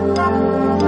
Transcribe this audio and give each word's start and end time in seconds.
La 0.00 0.80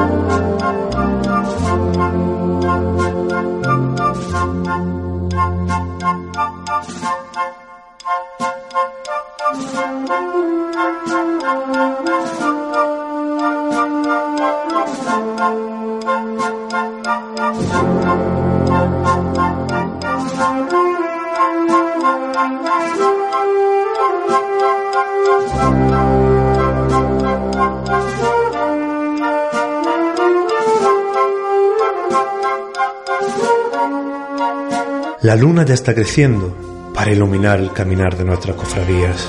luna 35.42 35.64
ya 35.64 35.74
está 35.74 35.92
creciendo 35.92 36.56
para 36.94 37.10
iluminar 37.10 37.58
el 37.58 37.72
caminar 37.72 38.16
de 38.16 38.24
nuestras 38.24 38.54
cofradías. 38.54 39.28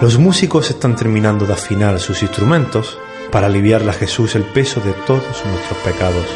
Los 0.00 0.18
músicos 0.18 0.70
están 0.70 0.96
terminando 0.96 1.46
de 1.46 1.52
afinar 1.52 2.00
sus 2.00 2.22
instrumentos 2.22 2.98
para 3.30 3.46
aliviarle 3.46 3.90
a 3.90 3.94
Jesús 3.94 4.34
el 4.34 4.42
peso 4.42 4.80
de 4.80 4.90
todos 5.06 5.22
nuestros 5.22 5.78
pecados. 5.84 6.26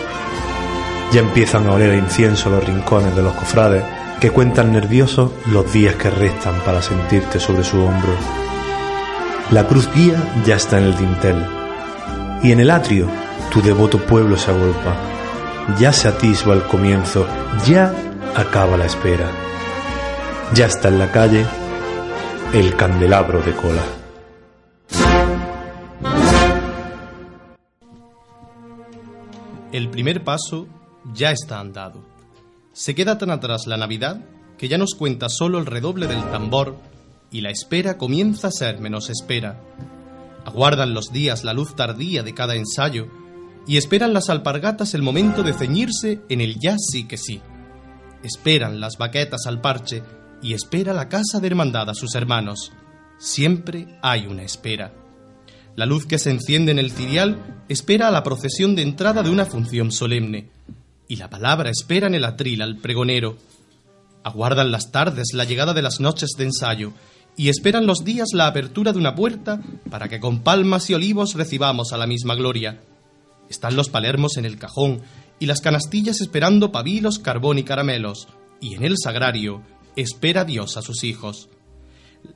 Ya 1.10 1.23
empiezan 1.23 1.66
a 1.66 1.73
oler 1.73 1.91
a 1.91 1.96
incienso 1.96 2.50
los 2.50 2.64
rincones 2.64 3.16
de 3.16 3.23
los 3.23 3.33
cofrades 3.33 3.83
que 4.20 4.30
cuentan 4.30 4.73
nerviosos 4.73 5.33
los 5.50 5.72
días 5.72 5.97
que 5.97 6.08
restan 6.08 6.61
para 6.64 6.80
sentirte 6.80 7.41
sobre 7.41 7.64
su 7.64 7.83
hombro. 7.83 8.12
La 9.50 9.66
cruz 9.66 9.91
guía 9.92 10.22
ya 10.47 10.55
está 10.55 10.78
en 10.78 10.84
el 10.84 10.97
dintel 10.97 11.45
y 12.45 12.52
en 12.52 12.61
el 12.61 12.70
atrio 12.70 13.08
tu 13.50 13.61
devoto 13.61 13.98
pueblo 13.98 14.36
se 14.36 14.52
agolpa. 14.52 14.95
Ya 15.80 15.92
se 15.92 16.06
atisba 16.06 16.55
el 16.55 16.62
comienzo, 16.62 17.27
ya 17.67 17.92
acaba 18.36 18.77
la 18.77 18.86
espera. 18.86 19.31
Ya 20.55 20.67
está 20.67 20.89
en 20.89 20.98
la 20.98 21.11
calle 21.11 21.47
el 22.53 22.77
candelabro 22.77 23.41
de 23.42 23.53
cola. 23.53 23.84
El 29.73 29.89
primer 29.91 30.25
paso 30.25 30.67
ya 31.14 31.31
está 31.31 31.61
andado. 31.61 32.05
Se 32.73 32.95
queda 32.95 33.19
tan 33.19 33.31
atrás 33.31 33.67
la 33.67 33.77
Navidad 33.77 34.20
que 34.58 34.69
ya 34.69 34.78
nos 34.78 34.95
cuenta 34.95 35.28
solo 35.28 35.58
el 35.58 35.67
redoble 35.67 36.06
del 36.06 36.23
tambor 36.31 36.77
y 37.31 37.41
la 37.41 37.51
espera 37.51 37.97
comienza 37.97 38.48
a 38.48 38.53
ser 38.53 38.81
menos 38.81 39.11
espera. 39.11 39.61
Aguardan 40.45 40.95
los 40.95 41.12
días 41.12 41.45
la 41.45 41.53
luz 41.53 41.77
tardía 41.77 42.23
de 42.23 42.34
cada 42.34 42.56
ensayo 42.56 43.08
y 43.67 43.77
esperan 43.77 44.12
las 44.12 44.31
alpargatas 44.31 44.95
el 44.95 45.03
momento 45.03 45.42
de 45.42 45.53
ceñirse 45.53 46.20
en 46.28 46.41
el 46.41 46.58
ya 46.58 46.77
sí 46.78 47.06
que 47.06 47.17
sí 47.17 47.41
esperan 48.23 48.81
las 48.81 48.97
baquetas 48.99 49.47
al 49.47 49.61
parche 49.61 50.03
y 50.43 50.55
espera 50.55 50.93
la 50.93 51.09
casa 51.09 51.41
de 51.41 51.47
hermandad 51.47 51.91
a 51.91 51.95
sus 51.95 52.15
hermanos. 52.15 52.73
Siempre 53.19 53.99
hay 54.03 54.27
una 54.27 54.43
espera. 54.43 54.93
La 55.77 55.87
luz 55.87 56.07
que 56.07 56.19
se 56.19 56.31
enciende 56.31 56.73
en 56.73 56.79
el 56.79 56.91
cirial 56.91 57.63
espera 57.69 58.09
a 58.09 58.11
la 58.11 58.23
procesión 58.23 58.75
de 58.75 58.83
entrada 58.83 59.23
de 59.23 59.31
una 59.31 59.47
función 59.47 59.93
solemne, 59.93 60.48
y 61.09 61.17
la 61.17 61.31
palabra 61.31 61.71
espera 61.71 62.07
en 62.07 62.15
el 62.15 62.25
atril 62.25 62.63
al 62.63 62.77
pregonero. 62.77 63.37
Aguardan 64.25 64.71
las 64.71 64.91
tardes 64.91 65.29
la 65.33 65.45
llegada 65.45 65.73
de 65.73 65.83
las 65.83 66.01
noches 66.01 66.31
de 66.37 66.45
ensayo, 66.45 66.93
y 67.37 67.48
esperan 67.48 67.87
los 67.87 68.05
días 68.05 68.29
la 68.33 68.47
apertura 68.47 68.93
de 68.93 68.98
una 68.98 69.15
puerta 69.15 69.61
para 69.89 70.09
que 70.09 70.21
con 70.21 70.41
palmas 70.41 70.91
y 70.91 70.95
olivos 70.95 71.35
recibamos 71.35 71.93
a 71.93 71.97
la 71.97 72.07
misma 72.07 72.35
gloria. 72.35 72.81
Están 73.48 73.77
los 73.77 73.89
palermos 73.89 74.37
en 74.37 74.45
el 74.45 74.59
cajón, 74.59 75.01
y 75.41 75.46
las 75.46 75.60
canastillas 75.60 76.20
esperando 76.20 76.70
pabilos, 76.70 77.19
carbón 77.19 77.58
y 77.58 77.64
caramelos, 77.64 78.28
y 78.60 78.74
en 78.74 78.84
el 78.84 78.96
sagrario 79.02 79.62
espera 79.96 80.45
Dios 80.45 80.77
a 80.77 80.83
sus 80.83 81.02
hijos. 81.02 81.48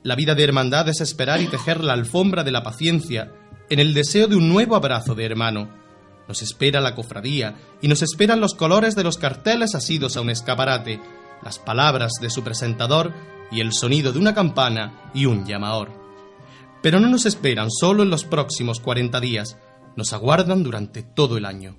La 0.03 0.15
vida 0.15 0.35
de 0.35 0.43
hermandad 0.43 0.89
es 0.89 0.99
esperar 0.99 1.39
y 1.41 1.47
tejer 1.47 1.83
la 1.83 1.93
alfombra 1.93 2.43
de 2.43 2.51
la 2.51 2.63
paciencia 2.63 3.31
en 3.69 3.79
el 3.79 3.93
deseo 3.93 4.27
de 4.27 4.35
un 4.35 4.49
nuevo 4.49 4.75
abrazo 4.75 5.15
de 5.15 5.23
hermano. 5.23 5.69
Nos 6.27 6.41
espera 6.41 6.81
la 6.81 6.95
cofradía 6.95 7.55
y 7.81 7.87
nos 7.87 8.01
esperan 8.01 8.41
los 8.41 8.55
colores 8.55 8.95
de 8.95 9.03
los 9.03 9.17
carteles 9.17 9.75
asidos 9.75 10.17
a 10.17 10.21
un 10.21 10.31
escaparate, 10.31 10.99
las 11.43 11.59
palabras 11.59 12.13
de 12.19 12.31
su 12.31 12.43
presentador 12.43 13.13
y 13.51 13.61
el 13.61 13.73
sonido 13.73 14.11
de 14.11 14.19
una 14.19 14.33
campana 14.33 15.11
y 15.13 15.27
un 15.27 15.45
llamador. 15.45 15.91
Pero 16.81 16.99
no 16.99 17.07
nos 17.07 17.27
esperan 17.27 17.69
solo 17.69 18.01
en 18.01 18.09
los 18.09 18.25
próximos 18.25 18.79
40 18.79 19.19
días, 19.19 19.57
nos 19.95 20.13
aguardan 20.13 20.63
durante 20.63 21.03
todo 21.03 21.37
el 21.37 21.45
año. 21.45 21.77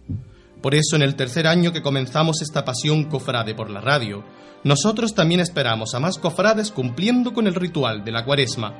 Por 0.61 0.75
eso 0.75 0.97
en 0.97 1.03
el 1.03 1.15
tercer 1.15 1.47
año 1.47 1.72
que 1.72 1.83
comenzamos 1.83 2.43
esta 2.43 2.65
pasión 2.65 3.05
cofrade 3.05 3.55
por 3.55 3.71
la 3.71 3.81
radio, 3.81 4.25
nosotros 4.65 5.15
también 5.15 5.41
esperamos 5.41 5.94
a 5.94 6.00
más 6.00 6.19
cofrades 6.19 6.71
cumpliendo 6.71 7.33
con 7.33 7.47
el 7.47 7.55
ritual 7.55 8.05
de 8.05 8.12
la 8.12 8.25
cuaresma. 8.25 8.75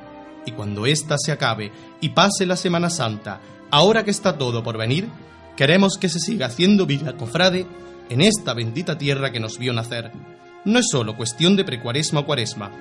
Y 0.45 0.51
cuando 0.51 0.85
ésta 0.85 1.15
se 1.17 1.31
acabe 1.31 1.71
y 2.01 2.09
pase 2.09 2.45
la 2.45 2.55
Semana 2.55 2.89
Santa, 2.89 3.39
ahora 3.71 4.03
que 4.03 4.11
está 4.11 4.37
todo 4.37 4.63
por 4.63 4.77
venir, 4.77 5.07
queremos 5.55 5.97
que 5.97 6.09
se 6.09 6.19
siga 6.19 6.47
haciendo 6.47 6.85
vida 6.85 7.15
cofrade 7.15 7.65
en 8.09 8.21
esta 8.21 8.53
bendita 8.53 8.97
tierra 8.97 9.31
que 9.31 9.39
nos 9.39 9.57
vio 9.57 9.73
nacer. 9.73 10.11
No 10.65 10.79
es 10.79 10.87
solo 10.91 11.15
cuestión 11.15 11.55
de 11.55 11.63
precuaresma 11.63 12.21
o 12.21 12.25
cuaresma, 12.25 12.71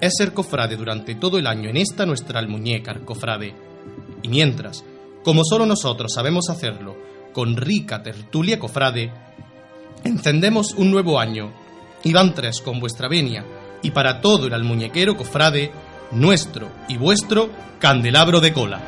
es 0.00 0.14
ser 0.16 0.32
cofrade 0.32 0.76
durante 0.76 1.14
todo 1.14 1.38
el 1.38 1.46
año 1.46 1.70
en 1.70 1.76
esta 1.76 2.06
nuestra 2.06 2.38
almuñécar 2.38 3.02
cofrade. 3.02 3.54
Y 4.22 4.28
mientras, 4.28 4.84
como 5.22 5.44
solo 5.44 5.66
nosotros 5.66 6.12
sabemos 6.14 6.50
hacerlo, 6.50 6.96
con 7.36 7.54
rica 7.54 8.02
tertulia 8.02 8.58
cofrade, 8.58 9.12
encendemos 10.04 10.72
un 10.72 10.90
nuevo 10.90 11.20
año 11.20 11.52
y 12.02 12.14
van 12.14 12.34
tres 12.34 12.62
con 12.62 12.80
vuestra 12.80 13.08
venia 13.08 13.44
y 13.82 13.90
para 13.90 14.22
todo 14.22 14.46
el 14.46 14.54
almuñequero 14.54 15.18
cofrade, 15.18 15.70
nuestro 16.12 16.70
y 16.88 16.96
vuestro 16.96 17.50
candelabro 17.78 18.40
de 18.40 18.54
cola. 18.54 18.80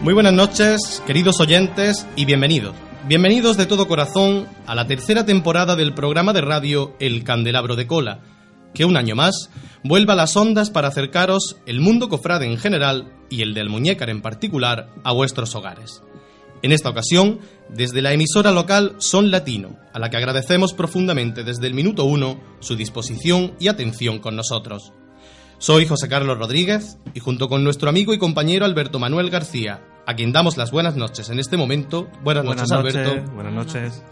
Muy 0.00 0.14
buenas 0.14 0.32
noches, 0.32 1.02
queridos 1.06 1.40
oyentes, 1.40 2.06
y 2.16 2.24
bienvenidos. 2.24 2.87
Bienvenidos 3.06 3.56
de 3.56 3.64
todo 3.64 3.86
corazón 3.86 4.46
a 4.66 4.74
la 4.74 4.86
tercera 4.86 5.24
temporada 5.24 5.76
del 5.76 5.94
programa 5.94 6.32
de 6.32 6.40
radio 6.42 6.94
El 6.98 7.22
Candelabro 7.22 7.74
de 7.74 7.86
Cola, 7.86 8.20
que 8.74 8.84
un 8.84 8.96
año 8.96 9.14
más 9.14 9.50
vuelva 9.82 10.12
a 10.12 10.16
las 10.16 10.36
ondas 10.36 10.68
para 10.68 10.88
acercaros 10.88 11.56
el 11.64 11.80
mundo 11.80 12.08
cofrade 12.08 12.44
en 12.44 12.58
general 12.58 13.10
y 13.30 13.42
el 13.42 13.54
del 13.54 13.70
muñécar 13.70 14.10
en 14.10 14.20
particular 14.20 14.90
a 15.04 15.12
vuestros 15.12 15.54
hogares. 15.54 16.02
En 16.60 16.72
esta 16.72 16.90
ocasión, 16.90 17.38
desde 17.70 18.02
la 18.02 18.12
emisora 18.12 18.50
local 18.50 18.96
Son 18.98 19.30
Latino, 19.30 19.78
a 19.94 20.00
la 20.00 20.10
que 20.10 20.16
agradecemos 20.16 20.74
profundamente 20.74 21.44
desde 21.44 21.68
el 21.68 21.74
minuto 21.74 22.04
uno 22.04 22.40
su 22.58 22.74
disposición 22.74 23.54
y 23.60 23.68
atención 23.68 24.18
con 24.18 24.34
nosotros. 24.36 24.92
Soy 25.58 25.86
José 25.86 26.08
Carlos 26.08 26.36
Rodríguez 26.36 26.98
y 27.14 27.20
junto 27.20 27.48
con 27.48 27.64
nuestro 27.64 27.88
amigo 27.88 28.12
y 28.12 28.18
compañero 28.18 28.64
Alberto 28.64 28.98
Manuel 28.98 29.30
García 29.30 29.82
a 30.08 30.14
quien 30.14 30.32
damos 30.32 30.56
las 30.56 30.70
buenas 30.70 30.96
noches 30.96 31.28
en 31.28 31.38
este 31.38 31.58
momento. 31.58 32.08
Buenas, 32.22 32.42
noches, 32.42 32.72
Alberto. 32.72 33.30
Buenas 33.34 33.52
noches. 33.52 34.02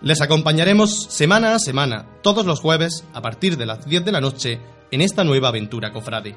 Les 0.00 0.20
acompañaremos 0.20 1.08
semana 1.10 1.56
a 1.56 1.58
semana, 1.58 2.06
todos 2.22 2.46
los 2.46 2.60
jueves, 2.60 3.02
a 3.12 3.20
partir 3.20 3.56
de 3.56 3.66
las 3.66 3.84
10 3.84 4.04
de 4.04 4.12
la 4.12 4.20
noche, 4.20 4.60
en 4.92 5.00
esta 5.00 5.24
nueva 5.24 5.48
aventura 5.48 5.92
cofrade. 5.92 6.36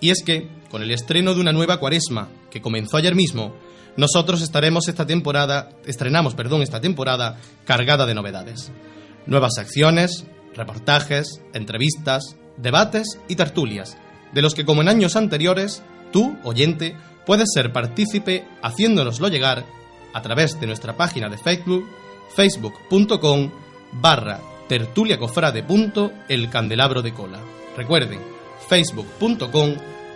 Y 0.00 0.10
es 0.10 0.24
que, 0.26 0.50
con 0.68 0.82
el 0.82 0.90
estreno 0.90 1.32
de 1.32 1.40
una 1.40 1.52
nueva 1.52 1.78
cuaresma, 1.78 2.28
que 2.50 2.60
comenzó 2.60 2.96
ayer 2.96 3.14
mismo, 3.14 3.54
nosotros 3.96 4.42
estaremos 4.42 4.88
esta 4.88 5.06
temporada, 5.06 5.70
estrenamos, 5.86 6.34
perdón, 6.34 6.62
esta 6.62 6.80
temporada 6.80 7.38
cargada 7.64 8.04
de 8.04 8.16
novedades. 8.16 8.72
Nuevas 9.26 9.58
acciones, 9.58 10.26
reportajes, 10.56 11.40
entrevistas, 11.54 12.34
debates 12.56 13.20
y 13.28 13.36
tertulias, 13.36 13.96
de 14.32 14.42
los 14.42 14.54
que 14.54 14.64
como 14.64 14.82
en 14.82 14.88
años 14.88 15.14
anteriores, 15.14 15.84
tú, 16.10 16.36
oyente, 16.42 16.96
puedes 17.28 17.48
ser 17.52 17.70
partícipe 17.74 18.48
haciéndonoslo 18.62 19.28
llegar 19.28 19.66
a 20.14 20.22
través 20.22 20.58
de 20.58 20.66
nuestra 20.66 20.96
página 20.96 21.28
de 21.28 21.36
Facebook, 21.36 21.86
facebook.com 22.34 23.50
barra 23.92 24.40
tertuliacofrade.el 24.66 26.48
candelabro 26.48 27.02
de 27.02 27.12
cola. 27.12 27.38
Recuerden, 27.76 28.20
facebook.com 28.66 29.74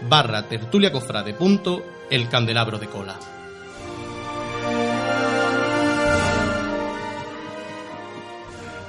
barra 0.08 0.48
tertuliacofrade.el 0.48 2.28
candelabro 2.30 2.78
de 2.78 2.86
cola. 2.86 3.18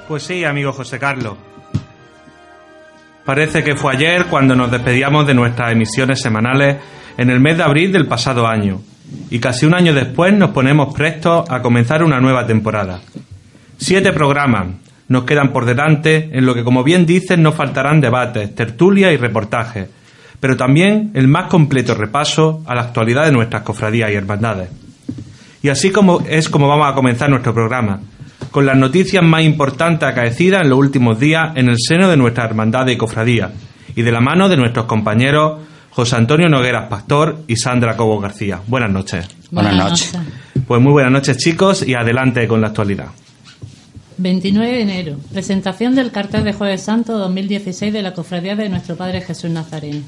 Pues 0.08 0.24
sí, 0.24 0.46
amigo 0.46 0.72
José 0.72 0.98
Carlos. 0.98 1.36
Parece 3.26 3.66
que 3.66 3.76
fue 3.76 3.96
ayer 3.96 4.28
cuando 4.28 4.56
nos 4.56 4.72
despedíamos 4.72 5.28
de 5.28 5.34
nuestras 5.34 5.74
emisiones 5.74 6.22
semanales 6.22 6.78
en 7.18 7.30
el 7.30 7.40
mes 7.40 7.58
de 7.58 7.64
abril 7.64 7.92
del 7.92 8.08
pasado 8.08 8.48
año, 8.48 8.82
y 9.30 9.40
casi 9.40 9.66
un 9.66 9.74
año 9.74 9.94
después 9.94 10.34
nos 10.34 10.52
ponemos 10.52 10.94
prestos 10.94 11.50
a 11.50 11.62
comenzar 11.62 12.04
una 12.04 12.20
nueva 12.20 12.46
temporada. 12.46 13.02
Siete 13.78 14.12
programas 14.12 14.68
nos 15.08 15.26
quedan 15.26 15.52
por 15.52 15.66
delante, 15.66 16.30
en 16.32 16.46
lo 16.46 16.56
que, 16.56 16.64
como 16.64 16.84
bien 16.84 17.06
dicen, 17.06 17.44
no 17.44 17.52
faltarán 17.52 18.02
debates, 18.02 18.56
tertulias 18.56 19.14
y 19.14 19.18
reportajes, 19.18 19.90
pero 20.40 20.58
también 20.58 21.12
el 21.14 21.28
más 21.28 21.48
completo 21.48 21.96
repaso 21.96 22.64
a 22.66 22.76
la 22.76 22.82
actualidad 22.82 23.26
de 23.26 23.32
nuestras 23.32 23.64
cofradías 23.64 24.12
y 24.12 24.16
hermandades. 24.16 24.70
Y 25.62 25.70
así 25.70 25.92
como 25.92 26.22
es 26.28 26.50
como 26.50 26.68
vamos 26.68 26.88
a 26.92 26.96
comenzar 26.96 27.30
nuestro 27.30 27.54
programa, 27.54 28.02
con 28.52 28.66
las 28.66 28.78
noticias 28.78 29.24
más 29.24 29.44
importantes 29.44 30.08
acaecidas 30.08 30.62
en 30.62 30.70
los 30.70 30.80
últimos 30.80 31.20
días 31.20 31.52
en 31.56 31.70
el 31.70 31.78
seno 31.80 32.10
de 32.10 32.18
nuestra 32.18 32.46
hermandad 32.46 32.88
y 32.88 32.98
cofradía, 32.98 33.52
y 33.96 34.02
de 34.02 34.12
la 34.12 34.20
mano 34.20 34.50
de 34.50 34.58
nuestros 34.58 34.86
compañeros 34.86 35.62
José 35.96 36.16
Antonio 36.16 36.50
Nogueras 36.50 36.90
Pastor 36.90 37.44
y 37.48 37.56
Sandra 37.56 37.96
Cobo 37.96 38.20
García. 38.20 38.60
Buenas 38.66 38.90
noches. 38.90 39.28
Buenas 39.52 39.76
noches. 39.76 40.18
Pues 40.68 40.82
muy 40.82 40.92
buenas 40.92 41.12
noches 41.12 41.38
chicos 41.38 41.88
y 41.88 41.94
adelante 41.94 42.48
con 42.48 42.62
la 42.62 42.70
actualidad. 42.70 43.10
29 44.18 44.72
de 44.72 44.82
enero. 44.82 45.18
Presentación 45.32 45.94
del 45.94 46.12
cartel 46.12 46.46
de 46.46 46.54
Jueves 46.54 46.82
Santo 46.82 47.20
2016 47.20 47.94
de 47.94 48.02
la 48.02 48.14
Cofradía 48.14 48.56
de 48.56 48.70
Nuestro 48.70 48.96
Padre 48.96 49.22
Jesús 49.22 49.52
Nazareno. 49.52 50.02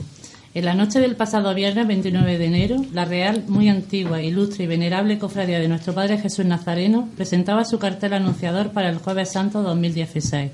En 0.55 0.65
la 0.65 0.73
noche 0.73 0.99
del 0.99 1.15
pasado 1.15 1.53
viernes 1.53 1.85
29 1.85 2.37
de 2.39 2.45
enero, 2.45 2.77
la 2.91 3.05
Real, 3.05 3.43
muy 3.47 3.69
antigua, 3.69 4.23
ilustre 4.23 4.63
y 4.63 4.67
venerable 4.67 5.19
Cofradía 5.19 5.59
de 5.59 5.67
Nuestro 5.67 5.93
Padre 5.93 6.17
Jesús 6.17 6.45
Nazareno 6.45 7.09
presentaba 7.15 7.63
su 7.63 7.77
cartel 7.77 8.13
anunciador 8.13 8.71
para 8.71 8.89
el 8.89 8.97
Jueves 8.97 9.31
Santo 9.31 9.61
2016. 9.61 10.51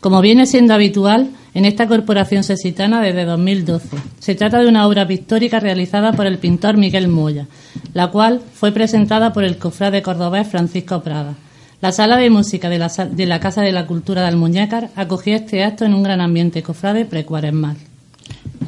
Como 0.00 0.20
viene 0.20 0.46
siendo 0.46 0.74
habitual 0.74 1.30
en 1.54 1.64
esta 1.64 1.88
corporación 1.88 2.44
sesitana 2.44 3.02
desde 3.02 3.24
2012, 3.24 3.88
se 4.20 4.34
trata 4.36 4.60
de 4.60 4.68
una 4.68 4.86
obra 4.86 5.08
pictórica 5.08 5.58
realizada 5.58 6.12
por 6.12 6.26
el 6.26 6.38
pintor 6.38 6.76
Miguel 6.76 7.08
Moya, 7.08 7.48
la 7.94 8.08
cual 8.08 8.40
fue 8.54 8.70
presentada 8.70 9.32
por 9.32 9.42
el 9.42 9.58
cofrade 9.58 10.02
cordobés 10.02 10.46
Francisco 10.46 11.02
Prada. 11.02 11.34
La 11.80 11.90
sala 11.90 12.16
de 12.16 12.30
música 12.30 12.68
de 12.68 12.78
la, 12.78 13.40
Casa 13.40 13.62
de 13.62 13.72
la 13.72 13.86
Cultura 13.86 14.22
de 14.22 14.28
Almuñécar 14.28 14.90
acogió 14.94 15.34
este 15.34 15.64
acto 15.64 15.84
en 15.84 15.94
un 15.94 16.04
gran 16.04 16.20
ambiente 16.20 16.62
cofrade 16.62 17.04
precuaresmal. 17.04 17.76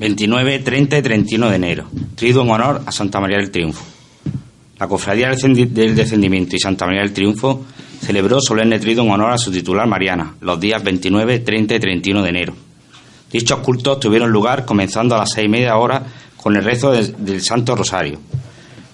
29, 0.01 0.59
30 0.61 0.99
y 0.99 1.03
31 1.03 1.51
de 1.51 1.57
enero. 1.57 1.85
Triduo 2.17 2.43
en 2.43 2.51
honor 2.51 2.83
a 2.87 2.93
Santa 2.93 3.21
María 3.21 3.39
del 3.39 3.51
Triunfo. 3.51 3.85
La 4.79 4.89
Cofradía 4.89 5.31
del 5.31 5.95
Descendimiento 5.95 6.57
y 6.57 6.59
Santa 6.59 6.87
María 6.87 7.03
del 7.03 7.13
Triunfo 7.13 7.65
celebró 8.01 8.41
solemne 8.41 8.79
triduo 8.79 9.05
en 9.05 9.11
honor 9.11 9.33
a 9.33 9.39
su 9.39 9.53
titular 9.53 9.87
Mariana, 9.87 10.35
los 10.41 10.59
días 10.59 10.83
29, 10.83 11.41
30 11.41 11.75
y 11.75 11.81
31 11.81 12.23
de 12.23 12.29
enero. 12.29 12.55
Dichos 13.31 13.61
cultos 13.61 14.01
tuvieron 14.01 14.31
lugar 14.31 14.65
comenzando 14.65 15.15
a 15.15 15.19
las 15.19 15.33
seis 15.33 15.47
y 15.47 15.51
media 15.51 15.77
hora 15.77 16.03
con 16.37 16.57
el 16.57 16.65
rezo 16.65 16.91
del, 16.91 17.43
Santo 17.43 17.77
Rosario, 17.77 18.19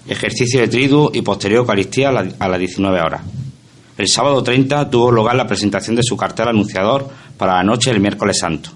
ejercicio 0.07 0.59
de 0.59 0.67
triduo 0.67 1.11
y 1.13 1.21
posterior 1.21 1.61
Eucaristía 1.61 2.09
a 2.09 2.47
las 2.47 2.59
19 2.59 3.01
horas. 3.01 3.21
El 3.97 4.07
sábado 4.07 4.43
30 4.43 4.91
tuvo 4.91 5.11
lugar 5.11 5.35
la 5.35 5.47
presentación 5.47 5.95
de 5.95 6.03
su 6.03 6.15
cartel 6.15 6.49
anunciador 6.49 7.09
para 7.37 7.55
la 7.55 7.63
noche 7.63 7.89
del 7.89 7.99
miércoles 7.99 8.37
santo. 8.37 8.69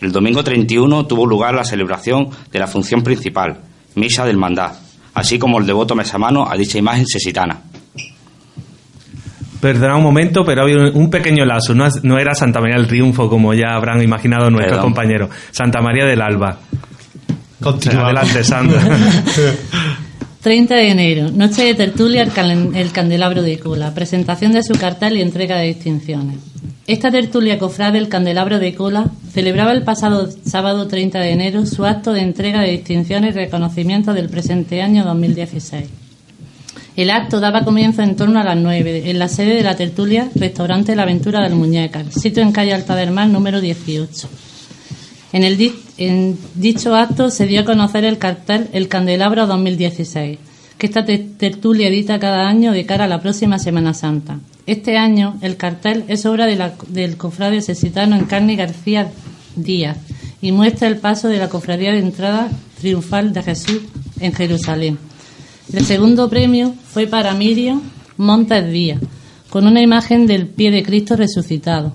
El 0.00 0.10
domingo 0.10 0.42
31 0.42 1.06
tuvo 1.06 1.26
lugar 1.26 1.54
la 1.54 1.64
celebración 1.64 2.30
de 2.50 2.58
la 2.58 2.66
función 2.66 3.02
principal, 3.02 3.60
Misa 3.94 4.24
del 4.24 4.38
Mandad, 4.38 4.72
así 5.12 5.38
como 5.38 5.58
el 5.58 5.66
devoto 5.66 5.94
mesamano 5.94 6.50
a 6.50 6.56
dicha 6.56 6.78
imagen 6.78 7.06
sesitana. 7.06 7.60
Perdona 9.62 9.96
un 9.96 10.02
momento, 10.02 10.44
pero 10.44 10.62
había 10.62 10.90
un 10.92 11.08
pequeño 11.08 11.44
lazo. 11.44 11.72
No, 11.72 12.18
era 12.18 12.34
Santa 12.34 12.60
María 12.60 12.78
del 12.78 12.88
Triunfo, 12.88 13.28
como 13.28 13.54
ya 13.54 13.76
habrán 13.76 14.02
imaginado 14.02 14.50
nuestros 14.50 14.80
compañeros. 14.80 15.30
Santa 15.52 15.80
María 15.80 16.04
del 16.04 16.20
Alba. 16.20 16.58
Adelante, 17.64 18.42
Sandra. 18.42 18.80
30 20.42 20.74
de 20.74 20.88
enero, 20.90 21.30
noche 21.30 21.62
de 21.62 21.74
tertulia 21.74 22.24
el, 22.24 22.90
Candelabro 22.90 23.42
de 23.42 23.60
Cola, 23.60 23.94
presentación 23.94 24.50
de 24.50 24.64
su 24.64 24.72
cartel 24.72 25.16
y 25.16 25.22
entrega 25.22 25.56
de 25.58 25.66
distinciones. 25.66 26.38
Esta 26.88 27.12
tertulia 27.12 27.60
cofrade 27.60 28.00
del 28.00 28.08
Candelabro 28.08 28.58
de 28.58 28.74
Cola 28.74 29.12
celebraba 29.30 29.70
el 29.70 29.84
pasado 29.84 30.28
sábado 30.44 30.88
30 30.88 31.20
de 31.20 31.30
enero 31.30 31.66
su 31.66 31.84
acto 31.84 32.12
de 32.12 32.22
entrega 32.22 32.62
de 32.62 32.72
distinciones 32.72 33.36
y 33.36 33.38
reconocimiento 33.38 34.12
del 34.12 34.28
presente 34.28 34.82
año 34.82 35.04
2016. 35.04 36.01
El 36.94 37.10
acto 37.10 37.40
daba 37.40 37.64
comienzo 37.64 38.02
en 38.02 38.16
torno 38.16 38.38
a 38.38 38.44
las 38.44 38.56
9 38.56 39.10
en 39.10 39.18
la 39.18 39.28
sede 39.28 39.54
de 39.54 39.62
la 39.62 39.76
tertulia 39.76 40.28
Restaurante 40.34 40.94
La 40.94 41.04
Aventura 41.04 41.42
del 41.42 41.54
Muñeca, 41.54 42.04
sitio 42.10 42.42
en 42.42 42.52
calle 42.52 42.74
Alta 42.74 42.94
del 42.94 43.10
Mar 43.12 43.28
número 43.28 43.62
18. 43.62 44.28
En, 45.32 46.38
dicho 46.54 46.94
acto 46.94 47.30
se 47.30 47.46
dio 47.46 47.62
a 47.62 47.64
conocer 47.64 48.04
el 48.04 48.18
cartel 48.18 48.68
El 48.74 48.88
Candelabro 48.88 49.46
2016, 49.46 50.38
que 50.76 50.86
esta 50.86 51.06
tertulia 51.06 51.88
edita 51.88 52.18
cada 52.18 52.46
año 52.46 52.72
de 52.72 52.84
cara 52.84 53.04
a 53.04 53.08
la 53.08 53.22
próxima 53.22 53.58
Semana 53.58 53.94
Santa. 53.94 54.38
Este 54.66 54.98
año 54.98 55.38
el 55.40 55.56
cartel 55.56 56.04
es 56.08 56.26
obra 56.26 56.46
del 56.46 57.16
cofrade 57.16 57.62
sesitano 57.62 58.16
Encarni 58.16 58.54
García 58.54 59.10
Díaz 59.56 59.96
y 60.42 60.52
muestra 60.52 60.88
el 60.88 60.98
paso 60.98 61.28
de 61.28 61.38
la 61.38 61.48
cofradía 61.48 61.92
de 61.92 62.00
entrada 62.00 62.50
triunfal 62.78 63.32
de 63.32 63.42
Jesús 63.42 63.80
en 64.20 64.34
Jerusalén. 64.34 64.98
El 65.70 65.84
segundo 65.84 66.28
premio 66.28 66.74
fue 66.86 67.06
para 67.06 67.34
Miriam 67.34 67.82
Montes 68.16 68.70
Díaz, 68.70 69.00
con 69.48 69.66
una 69.66 69.82
imagen 69.82 70.26
del 70.26 70.46
pie 70.46 70.70
de 70.70 70.82
Cristo 70.82 71.16
resucitado. 71.16 71.94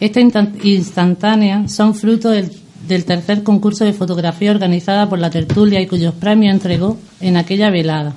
Esta 0.00 0.20
instantánea 0.20 1.68
son 1.68 1.94
fruto 1.94 2.30
del 2.30 3.04
tercer 3.04 3.42
concurso 3.42 3.84
de 3.84 3.92
fotografía 3.92 4.50
organizada 4.50 5.08
por 5.08 5.18
la 5.18 5.30
tertulia 5.30 5.80
y 5.80 5.86
cuyos 5.86 6.14
premios 6.14 6.54
entregó 6.54 6.98
en 7.20 7.36
aquella 7.36 7.70
velada. 7.70 8.14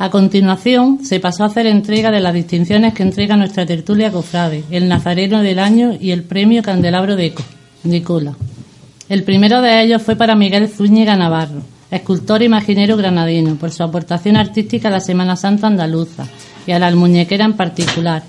A 0.00 0.08
continuación, 0.08 1.04
se 1.04 1.20
pasó 1.20 1.44
a 1.44 1.48
hacer 1.48 1.66
entrega 1.66 2.10
de 2.10 2.20
las 2.20 2.32
distinciones 2.32 2.94
que 2.94 3.02
entrega 3.02 3.36
nuestra 3.36 3.66
tertulia 3.66 4.10
Cofrade, 4.10 4.64
el 4.70 4.88
Nazareno 4.88 5.42
del 5.42 5.58
Año 5.58 5.92
y 6.00 6.12
el 6.12 6.22
Premio 6.22 6.62
Candelabro 6.62 7.16
de, 7.16 7.34
Cola. 8.02 8.34
El 9.10 9.24
primero 9.24 9.60
de 9.60 9.82
ellos 9.82 10.00
fue 10.00 10.16
para 10.16 10.34
Miguel 10.34 10.68
Zúñiga 10.70 11.16
Navarro, 11.16 11.62
escultor 11.90 12.42
imaginero 12.42 12.96
granadino, 12.96 13.56
por 13.56 13.72
su 13.72 13.82
aportación 13.82 14.36
artística 14.36 14.88
a 14.88 14.92
la 14.92 15.00
Semana 15.00 15.36
Santa 15.36 15.66
andaluza 15.66 16.26
y 16.66 16.72
a 16.72 16.78
la 16.78 16.86
almuñequera 16.86 17.44
en 17.44 17.54
particular, 17.54 18.22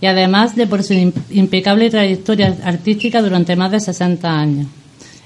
y 0.00 0.06
además 0.06 0.56
de 0.56 0.66
por 0.66 0.82
su 0.82 0.94
impecable 1.30 1.90
trayectoria 1.90 2.56
artística 2.64 3.22
durante 3.22 3.56
más 3.56 3.70
de 3.70 3.80
60 3.80 4.28
años. 4.28 4.66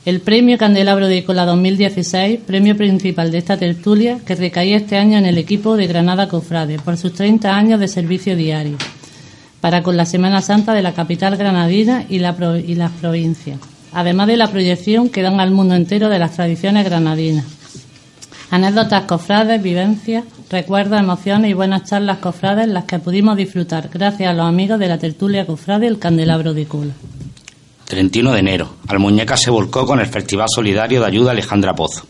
El 0.05 0.21
premio 0.21 0.59
Candelabro 0.59 1.09
de 1.09 1.25
Cola 1.25 1.47
2016, 1.47 2.41
premio 2.47 2.77
principal 2.77 3.31
de 3.31 3.39
esta 3.39 3.57
tertulia, 3.57 4.19
que 4.27 4.35
recaía 4.35 4.77
este 4.77 4.99
año 4.99 5.17
en 5.17 5.25
el 5.25 5.39
equipo 5.39 5.79
de 5.79 5.87
Granada 5.87 6.29
Cofrade 6.29 6.79
por 6.79 6.99
sus 6.99 7.15
30 7.15 7.57
años 7.57 7.81
de 7.81 7.89
servicio 7.89 8.37
diario, 8.37 8.77
para 9.63 9.83
con 9.83 9.97
la 9.97 10.05
Semana 10.05 10.43
Santa 10.43 10.75
de 10.75 10.83
la 10.83 10.93
capital 10.93 11.39
granadina 11.39 12.05
y, 12.11 12.19
la, 12.19 12.37
y 12.59 12.75
las 12.75 12.91
provincias, 12.93 13.59
además 13.95 14.27
de 14.27 14.37
la 14.37 14.51
proyección 14.51 15.09
que 15.09 15.23
dan 15.23 15.41
al 15.41 15.53
mundo 15.53 15.75
entero 15.75 16.09
de 16.09 16.19
las 16.19 16.33
tradiciones 16.33 16.85
granadinas. 16.85 17.47
Anécdotas 18.51 19.05
cofrades, 19.05 19.63
vivencias, 19.63 20.25
recuerdos, 20.51 21.01
emociones 21.01 21.51
y 21.51 21.55
buenas 21.55 21.89
charlas 21.89 22.19
cofrades 22.19 22.69
las 22.69 22.85
que 22.85 22.99
pudimos 22.99 23.37
disfrutar 23.37 23.89
gracias 23.93 24.31
a 24.31 24.35
los 24.35 24.47
amigos 24.47 24.79
de 24.79 24.89
la 24.89 24.99
tertulia 24.99 25.47
cofrade 25.47 25.87
El 25.87 25.99
Candelabro 25.99 26.53
de 26.53 26.67
Cola. 26.67 26.93
31 27.87 28.33
de 28.33 28.41
enero. 28.41 28.75
Almuñeca 28.89 29.37
se 29.37 29.51
volcó 29.51 29.87
con 29.87 30.01
el 30.01 30.07
Festival 30.07 30.47
Solidario 30.49 31.01
de 31.01 31.07
Ayuda 31.07 31.31
Alejandra 31.31 31.75
Pozo. 31.75 32.07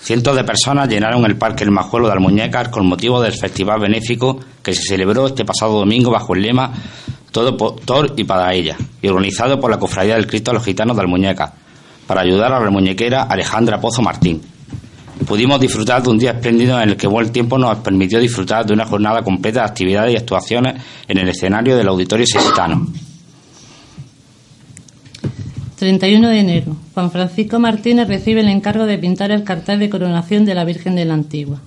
Cientos 0.00 0.34
de 0.34 0.42
personas 0.42 0.88
llenaron 0.88 1.24
el 1.24 1.36
Parque 1.36 1.62
El 1.62 1.70
Majuelo 1.70 2.08
de 2.08 2.14
Almuñécar 2.14 2.70
con 2.70 2.86
motivo 2.86 3.20
del 3.20 3.34
festival 3.34 3.80
benéfico 3.80 4.40
que 4.60 4.74
se 4.74 4.82
celebró 4.82 5.28
este 5.28 5.44
pasado 5.44 5.78
domingo 5.78 6.10
bajo 6.10 6.34
el 6.34 6.42
lema 6.42 6.72
Todo 7.32 7.56
por 7.56 7.80
y 8.16 8.24
para 8.24 8.54
ella, 8.54 8.76
y 9.00 9.08
organizado 9.08 9.58
por 9.58 9.70
la 9.70 9.78
Cofradía 9.78 10.14
del 10.14 10.26
Cristo 10.26 10.52
a 10.52 10.54
los 10.54 10.64
Gitanos 10.64 10.94
de 10.94 11.02
Almuñeca, 11.02 11.52
para 12.06 12.20
ayudar 12.20 12.52
a 12.52 12.60
la 12.60 12.70
muñequera 12.70 13.24
Alejandra 13.24 13.80
Pozo 13.80 14.02
Martín. 14.02 14.40
Pudimos 15.26 15.60
disfrutar 15.60 16.02
de 16.02 16.10
un 16.10 16.18
día 16.18 16.32
espléndido 16.32 16.80
en 16.80 16.90
el 16.90 16.96
que 16.96 17.06
buen 17.06 17.30
tiempo 17.32 17.56
nos 17.56 17.78
permitió 17.78 18.20
disfrutar 18.20 18.66
de 18.66 18.74
una 18.74 18.84
jornada 18.84 19.22
completa 19.22 19.60
de 19.60 19.66
actividades 19.66 20.14
y 20.14 20.16
actuaciones 20.16 20.82
en 21.08 21.18
el 21.18 21.28
escenario 21.28 21.76
del 21.76 21.88
Auditorio 21.88 22.26
Sextano. 22.26 22.86
31 25.82 26.28
de 26.28 26.38
enero. 26.38 26.76
Juan 26.94 27.10
Francisco 27.10 27.58
Martínez 27.58 28.06
recibe 28.06 28.40
el 28.40 28.48
encargo 28.48 28.86
de 28.86 28.98
pintar 28.98 29.32
el 29.32 29.42
cartel 29.42 29.80
de 29.80 29.90
coronación 29.90 30.44
de 30.44 30.54
la 30.54 30.64
Virgen 30.64 30.94
de 30.94 31.04
la 31.04 31.14
Antigua. 31.14 31.60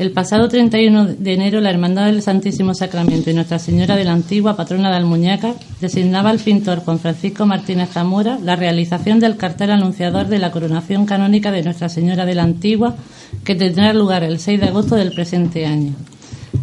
El 0.00 0.12
pasado 0.12 0.48
31 0.48 1.16
de 1.18 1.34
enero, 1.34 1.60
la 1.60 1.68
Hermandad 1.68 2.06
del 2.06 2.22
Santísimo 2.22 2.72
Sacramento 2.72 3.28
y 3.28 3.34
Nuestra 3.34 3.58
Señora 3.58 3.96
de 3.96 4.04
la 4.04 4.14
Antigua, 4.14 4.56
patrona 4.56 4.88
de 4.88 4.96
Almuñaca, 4.96 5.52
designaba 5.78 6.30
al 6.30 6.38
pintor 6.38 6.78
Juan 6.78 6.98
Francisco 6.98 7.44
Martínez 7.44 7.90
Zamora 7.90 8.38
la 8.42 8.56
realización 8.56 9.20
del 9.20 9.36
cartel 9.36 9.72
anunciador 9.72 10.28
de 10.28 10.38
la 10.38 10.52
coronación 10.52 11.04
canónica 11.04 11.52
de 11.52 11.62
Nuestra 11.62 11.90
Señora 11.90 12.24
de 12.24 12.34
la 12.34 12.44
Antigua, 12.44 12.96
que 13.44 13.54
tendrá 13.54 13.92
lugar 13.92 14.24
el 14.24 14.38
6 14.38 14.60
de 14.60 14.68
agosto 14.68 14.96
del 14.96 15.12
presente 15.12 15.66
año. 15.66 15.92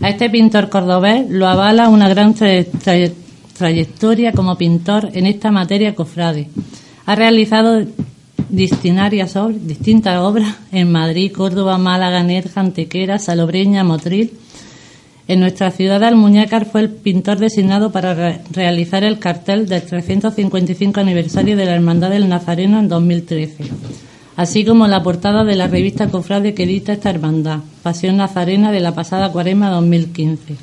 A 0.02 0.10
este 0.10 0.32
pintor 0.32 0.70
cordobés 0.70 1.30
lo 1.30 1.48
avala 1.48 1.90
una 1.90 2.10
gran 2.10 2.34
trayectoria 2.34 4.32
como 4.32 4.58
pintor 4.58 5.12
en 5.14 5.28
esta 5.28 5.52
materia 5.52 5.94
cofrade. 5.94 6.50
Ha 7.06 7.14
realizado 7.14 7.86
distintas 8.50 10.18
obras 10.20 10.56
en 10.72 10.92
Madrid, 10.92 11.32
Córdoba, 11.32 11.78
Málaga, 11.78 12.24
Nerja, 12.24 12.62
Antequera, 12.62 13.20
Salobreña, 13.20 13.84
Motril. 13.84 14.32
En 15.28 15.42
nuestra 15.42 15.72
ciudad, 15.72 16.04
Almuñécar 16.04 16.66
fue 16.66 16.82
el 16.82 16.90
pintor 16.90 17.38
designado 17.40 17.92
para 17.92 18.14
re- 18.14 18.40
realizar 18.52 19.04
el 19.04 19.20
cartel 19.20 19.68
del 19.68 19.82
355 19.84 21.00
aniversario 21.02 21.58
de 21.58 21.66
la 21.66 21.76
Hermandad 21.76 22.10
del 22.12 22.30
Nazareno 22.30 22.80
en 22.80 22.88
2013, 22.88 23.66
así 24.38 24.64
como 24.64 24.88
la 24.88 25.04
portada 25.04 25.44
de 25.44 25.56
la 25.58 25.68
revista 25.68 26.08
Cofrade 26.08 26.54
que 26.54 26.64
edita 26.64 26.94
esta 26.94 27.10
hermandad, 27.10 27.60
Pasión 27.84 28.16
Nazarena 28.16 28.72
de 28.72 28.80
la 28.80 28.94
pasada 28.96 29.30
Cuaresma 29.34 29.70
2015. 29.70 30.56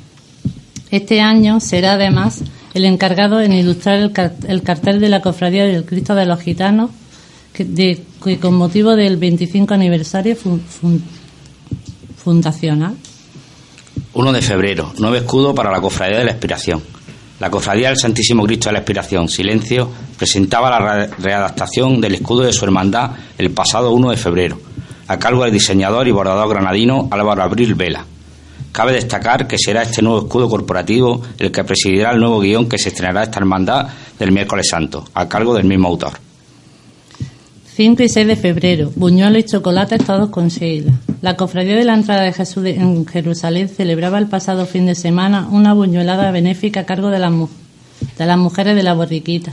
Este 0.89 1.21
año 1.21 1.59
será 1.59 1.93
además 1.93 2.41
el 2.73 2.85
encargado 2.85 3.41
en 3.41 3.53
ilustrar 3.53 3.99
el 4.47 4.61
cartel 4.63 4.99
de 4.99 5.09
la 5.09 5.21
Cofradía 5.21 5.65
del 5.65 5.85
Cristo 5.85 6.15
de 6.15 6.25
los 6.25 6.41
Gitanos, 6.41 6.89
que, 7.55 8.37
con 8.39 8.55
motivo 8.55 8.95
del 8.95 9.17
25 9.17 9.73
aniversario 9.73 10.35
fun- 10.35 10.59
fun- 10.61 11.01
fundacional 12.17 12.95
1 14.13 14.31
de 14.31 14.41
febrero, 14.41 14.93
nuevo 14.99 15.15
escudo 15.15 15.53
para 15.53 15.71
la 15.71 15.81
Cofradía 15.81 16.19
de 16.19 16.25
la 16.25 16.31
Expiración. 16.31 16.81
La 17.39 17.49
Cofradía 17.49 17.89
del 17.89 17.97
Santísimo 17.97 18.43
Cristo 18.45 18.69
de 18.69 18.73
la 18.73 18.79
Expiración, 18.79 19.27
Silencio, 19.27 19.89
presentaba 20.17 20.69
la 20.69 20.79
re- 20.79 21.07
readaptación 21.19 21.99
del 21.99 22.15
escudo 22.15 22.43
de 22.43 22.53
su 22.53 22.63
hermandad 22.63 23.11
el 23.37 23.51
pasado 23.51 23.91
1 23.91 24.11
de 24.11 24.17
febrero, 24.17 24.57
a 25.07 25.19
cargo 25.19 25.43
del 25.43 25.51
diseñador 25.53 26.07
y 26.07 26.11
bordador 26.11 26.47
granadino 26.49 27.09
Álvaro 27.11 27.43
Abril 27.43 27.75
Vela. 27.75 28.05
Cabe 28.71 28.93
destacar 28.93 29.47
que 29.47 29.57
será 29.57 29.83
este 29.83 30.01
nuevo 30.01 30.19
escudo 30.19 30.49
corporativo 30.49 31.21
el 31.37 31.51
que 31.51 31.63
presidirá 31.65 32.11
el 32.11 32.19
nuevo 32.19 32.39
guion 32.39 32.67
que 32.69 32.77
se 32.77 32.89
estrenará 32.89 33.23
esta 33.23 33.39
hermandad 33.39 33.87
del 34.17 34.31
miércoles 34.31 34.67
santo, 34.69 35.03
a 35.13 35.27
cargo 35.27 35.53
del 35.53 35.65
mismo 35.65 35.89
autor. 35.89 36.13
5 37.75 38.03
y 38.03 38.07
6 38.07 38.27
de 38.27 38.35
febrero, 38.37 38.93
buñuelos 38.95 39.37
y 39.37 39.43
chocolates 39.43 40.05
todos 40.05 40.29
con 40.29 40.47
Sheila. 40.47 40.93
La 41.21 41.35
Cofradía 41.35 41.75
de 41.75 41.83
la 41.83 41.93
Entrada 41.93 42.21
de 42.21 42.31
Jesús 42.31 42.65
en 42.67 43.05
Jerusalén 43.05 43.67
celebraba 43.67 44.17
el 44.17 44.27
pasado 44.27 44.65
fin 44.65 44.85
de 44.85 44.95
semana 44.95 45.49
una 45.51 45.73
buñuelada 45.73 46.31
benéfica 46.31 46.79
a 46.79 46.85
cargo 46.85 47.09
de 47.09 47.19
las, 47.19 47.33
de 48.17 48.25
las 48.25 48.37
mujeres 48.37 48.77
de 48.77 48.83
la 48.83 48.93
borriquita. 48.93 49.51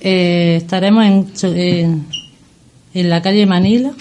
Eh, 0.00 0.54
estaremos 0.56 1.04
en, 1.44 2.06
en, 2.94 3.10
la 3.10 3.20
calle 3.20 3.44
Manila. 3.44 3.92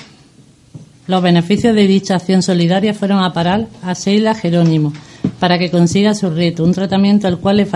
Los 1.08 1.22
beneficios 1.22 1.76
de 1.76 1.86
dicha 1.86 2.16
acción 2.16 2.44
solidaria 2.44 2.94
fueron 2.94 3.26
a 3.26 3.34
parar 3.34 3.68
a 3.84 3.92
Sheila 3.92 4.36
Jerónimo 4.36 4.94
para 5.38 5.60
que 5.60 5.70
consiga 5.70 6.16
su 6.16 6.30
reto, 6.30 6.64
un 6.64 6.72
tratamiento 6.72 7.28
el 7.28 7.40
cual 7.40 7.58
le, 7.58 7.68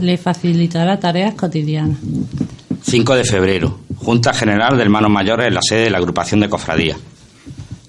le 0.00 0.16
facilitará 0.16 0.98
tareas 0.98 1.34
cotidianas. 1.34 1.98
5 2.82 3.14
de 3.14 3.24
febrero, 3.24 3.78
Junta 4.02 4.32
General 4.32 4.76
de 4.76 4.82
Hermanos 4.82 5.10
Mayores 5.10 5.48
en 5.48 5.54
la 5.54 5.60
sede 5.62 5.84
de 5.84 5.90
la 5.90 5.98
agrupación 5.98 6.40
de 6.40 6.48
cofradías. 6.48 6.98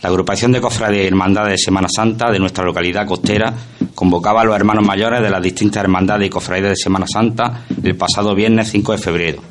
La 0.01 0.09
agrupación 0.09 0.51
de 0.51 0.59
cofradías 0.59 1.05
y 1.05 1.07
hermandades 1.07 1.51
de 1.51 1.57
Semana 1.57 1.87
Santa 1.87 2.29
de 2.31 2.39
nuestra 2.39 2.65
localidad 2.65 3.05
costera 3.05 3.53
convocaba 3.95 4.41
a 4.41 4.43
los 4.43 4.55
hermanos 4.55 4.85
mayores 4.85 5.21
de 5.21 5.29
las 5.29 5.41
distintas 5.41 5.83
hermandades 5.83 6.27
y 6.27 6.29
cofradías 6.29 6.71
de 6.71 6.75
Semana 6.75 7.05
Santa 7.07 7.65
el 7.81 7.95
pasado 7.95 8.35
viernes 8.35 8.69
5 8.69 8.91
de 8.91 8.97
febrero. 8.97 9.41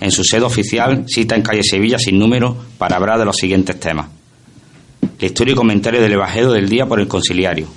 En 0.00 0.10
su 0.10 0.22
sede 0.22 0.42
oficial, 0.42 1.04
cita 1.08 1.34
en 1.34 1.42
calle 1.42 1.62
Sevilla 1.62 1.98
sin 1.98 2.18
número 2.18 2.56
para 2.76 2.96
hablar 2.96 3.18
de 3.18 3.24
los 3.24 3.36
siguientes 3.36 3.80
temas. 3.80 4.08
Lectura 5.18 5.52
y 5.52 5.54
comentario 5.54 6.02
del 6.02 6.12
Evangelio 6.12 6.50
del 6.50 6.68
día 6.68 6.84
por 6.84 7.00
el 7.00 7.08
conciliario. 7.08 7.68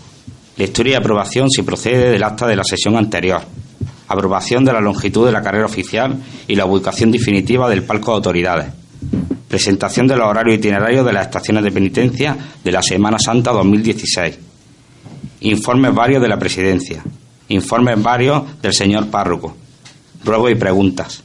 Lectura 0.57 0.89
y 0.89 0.93
aprobación 0.95 1.49
si 1.49 1.61
procede 1.61 2.09
del 2.09 2.23
acta 2.23 2.45
de 2.47 2.57
la 2.57 2.65
sesión 2.65 2.97
anterior. 2.97 3.41
Aprobación 4.09 4.65
de 4.65 4.73
la 4.73 4.81
longitud 4.81 5.25
de 5.25 5.31
la 5.31 5.41
carrera 5.41 5.65
oficial 5.65 6.17
y 6.47 6.55
la 6.55 6.65
ubicación 6.65 7.11
definitiva 7.11 7.69
del 7.69 7.83
palco 7.83 8.11
de 8.11 8.15
autoridades. 8.15 8.73
Presentación 9.47 10.07
de 10.07 10.17
los 10.17 10.27
horarios 10.27 10.57
itinerarios 10.57 11.05
de 11.05 11.13
las 11.13 11.27
estaciones 11.27 11.63
de 11.63 11.71
penitencia 11.71 12.37
de 12.63 12.71
la 12.71 12.81
Semana 12.81 13.17
Santa 13.17 13.51
2016. 13.51 14.37
Informes 15.41 15.93
varios 15.93 16.21
de 16.21 16.27
la 16.27 16.37
presidencia. 16.37 17.03
Informes 17.47 18.01
varios 18.01 18.61
del 18.61 18.73
señor 18.73 19.07
párroco. 19.07 19.55
Ruegos 20.25 20.51
y 20.51 20.55
preguntas. 20.55 21.23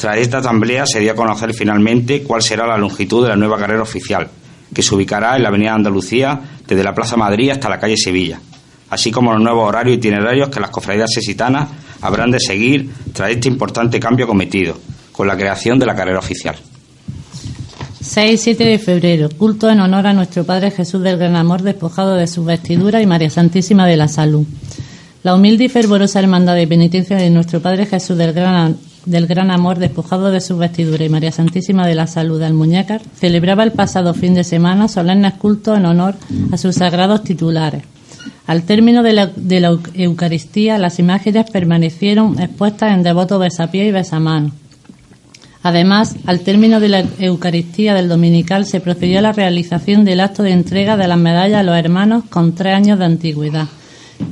Tras 0.00 0.16
esta 0.16 0.38
asamblea 0.38 0.86
se 0.86 1.00
dio 1.00 1.12
a 1.12 1.14
conocer 1.14 1.52
finalmente 1.52 2.22
cuál 2.22 2.40
será 2.40 2.66
la 2.66 2.78
longitud 2.78 3.22
de 3.22 3.28
la 3.28 3.36
nueva 3.36 3.58
carrera 3.58 3.82
oficial, 3.82 4.30
que 4.74 4.82
se 4.82 4.94
ubicará 4.94 5.36
en 5.36 5.42
la 5.42 5.50
Avenida 5.50 5.74
Andalucía 5.74 6.40
desde 6.66 6.82
la 6.82 6.94
Plaza 6.94 7.18
Madrid 7.18 7.50
hasta 7.50 7.68
la 7.68 7.78
calle 7.78 7.98
Sevilla, 7.98 8.40
así 8.88 9.10
como 9.10 9.32
los 9.32 9.42
nuevos 9.42 9.68
horarios 9.68 9.98
itinerarios 9.98 10.48
que 10.48 10.58
las 10.58 10.70
cofradías 10.70 11.12
sesitanas 11.12 11.68
habrán 12.00 12.30
de 12.30 12.40
seguir 12.40 12.90
tras 13.12 13.30
este 13.30 13.48
importante 13.48 14.00
cambio 14.00 14.26
cometido, 14.26 14.76
con 15.12 15.26
la 15.26 15.36
creación 15.36 15.78
de 15.78 15.86
la 15.86 15.94
carrera 15.94 16.18
oficial. 16.18 16.56
6 18.00 18.32
y 18.32 18.38
7 18.42 18.64
de 18.64 18.78
febrero, 18.78 19.28
culto 19.28 19.70
en 19.70 19.80
honor 19.80 20.06
a 20.06 20.12
nuestro 20.12 20.44
Padre 20.44 20.70
Jesús 20.70 21.02
del 21.02 21.18
Gran 21.18 21.36
Amor 21.36 21.62
despojado 21.62 22.14
de 22.14 22.26
sus 22.26 22.44
vestiduras 22.44 23.02
y 23.02 23.06
María 23.06 23.30
Santísima 23.30 23.86
de 23.86 23.96
la 23.96 24.08
Salud. 24.08 24.46
La 25.22 25.34
humilde 25.34 25.64
y 25.64 25.68
fervorosa 25.68 26.18
hermandad 26.18 26.54
de 26.54 26.66
penitencia 26.66 27.18
de 27.18 27.28
nuestro 27.28 27.60
Padre 27.60 27.84
Jesús 27.84 28.16
del 28.16 28.32
Gran, 28.32 28.78
del 29.04 29.26
Gran 29.26 29.50
Amor 29.50 29.78
despojado 29.78 30.30
de 30.30 30.40
sus 30.40 30.56
vestiduras 30.56 31.06
y 31.06 31.10
María 31.10 31.30
Santísima 31.30 31.86
de 31.86 31.94
la 31.94 32.06
Salud 32.06 32.38
de 32.38 32.46
Almuñécar 32.46 33.02
celebraba 33.16 33.64
el 33.64 33.72
pasado 33.72 34.14
fin 34.14 34.32
de 34.32 34.44
semana 34.44 34.88
solemnes 34.88 35.34
cultos 35.34 35.76
en 35.76 35.84
honor 35.84 36.14
a 36.50 36.56
sus 36.56 36.76
sagrados 36.76 37.22
titulares. 37.22 37.82
Al 38.50 38.64
término 38.64 39.04
de 39.04 39.12
la, 39.12 39.78
Eucaristía, 39.94 40.76
las 40.76 40.98
imágenes 40.98 41.48
permanecieron 41.52 42.40
expuestas 42.40 42.92
en 42.92 43.04
devoto 43.04 43.38
besapié 43.38 43.86
y 43.86 43.92
besamanos. 43.92 44.50
Además, 45.62 46.16
al 46.26 46.40
término 46.40 46.80
de 46.80 46.88
la 46.88 47.04
Eucaristía 47.20 47.94
del 47.94 48.08
Dominical 48.08 48.66
se 48.66 48.80
procedió 48.80 49.20
a 49.20 49.22
la 49.22 49.30
realización 49.30 50.04
del 50.04 50.18
acto 50.18 50.42
de 50.42 50.50
entrega 50.50 50.96
de 50.96 51.06
las 51.06 51.16
medallas 51.16 51.60
a 51.60 51.62
los 51.62 51.76
hermanos 51.76 52.24
con 52.28 52.56
tres 52.56 52.74
años 52.74 52.98
de 52.98 53.04
antigüedad 53.04 53.68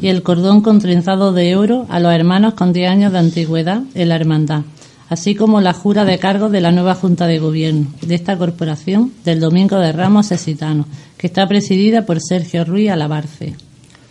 y 0.03 0.09
el 0.09 0.25
cordón 0.25 0.63
con 0.63 0.81
trenzado 0.81 1.33
de 1.33 1.55
oro 1.55 1.87
a 1.89 2.01
los 2.01 2.13
hermanos 2.13 2.55
con 2.55 2.73
diez 2.73 2.91
años 2.91 3.13
de 3.13 3.21
antigüedad 3.21 3.83
en 3.95 4.09
la 4.09 4.17
hermandad, 4.17 4.63
así 5.11 5.37
como 5.37 5.61
la 5.61 5.75
jura 5.75 6.05
de 6.05 6.19
cargos 6.19 6.51
de 6.51 6.61
la 6.61 6.73
nueva 6.73 6.97
Junta 6.97 7.29
de 7.29 7.39
Gobierno 7.39 7.87
de 8.03 8.17
esta 8.17 8.37
corporación 8.37 9.13
del 9.25 9.39
Domingo 9.39 9.79
de 9.79 9.93
Ramos 9.93 10.27
Sesitano, 10.27 10.87
que 11.17 11.29
está 11.29 11.47
presidida 11.47 12.05
por 12.05 12.21
Sergio 12.21 12.65
Ruiz 12.65 12.91
Alabarce. 12.91 13.68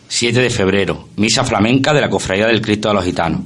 7 0.07 0.39
de 0.39 0.49
febrero, 0.49 1.09
misa 1.17 1.43
flamenca 1.43 1.93
de 1.93 2.01
la 2.01 2.09
Cofradía 2.09 2.47
del 2.47 2.61
Cristo 2.61 2.87
de 2.89 2.93
los 2.95 3.03
Gitanos. 3.03 3.41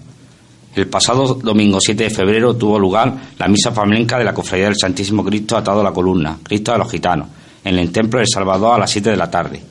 El 0.76 0.88
pasado 0.88 1.36
domingo 1.36 1.80
7 1.82 2.04
de 2.04 2.10
febrero 2.10 2.56
tuvo 2.56 2.80
lugar 2.80 3.14
la 3.38 3.48
misa 3.48 3.72
flamenca 3.72 4.18
de 4.18 4.24
la 4.24 4.34
Cofradía 4.34 4.66
del 4.66 4.78
Santísimo 4.78 5.24
Cristo 5.26 5.58
atado 5.58 5.82
a 5.82 5.84
la 5.84 5.92
columna, 5.92 6.38
Cristo 6.44 6.72
de 6.72 6.78
los 6.78 6.92
Gitanos, 6.92 7.28
en 7.64 7.78
el 7.78 7.92
Templo 7.92 8.20
del 8.20 8.28
Salvador 8.28 8.76
a 8.76 8.80
las 8.80 8.92
7 8.92 9.10
de 9.10 9.18
la 9.18 9.30
tarde. 9.30 9.62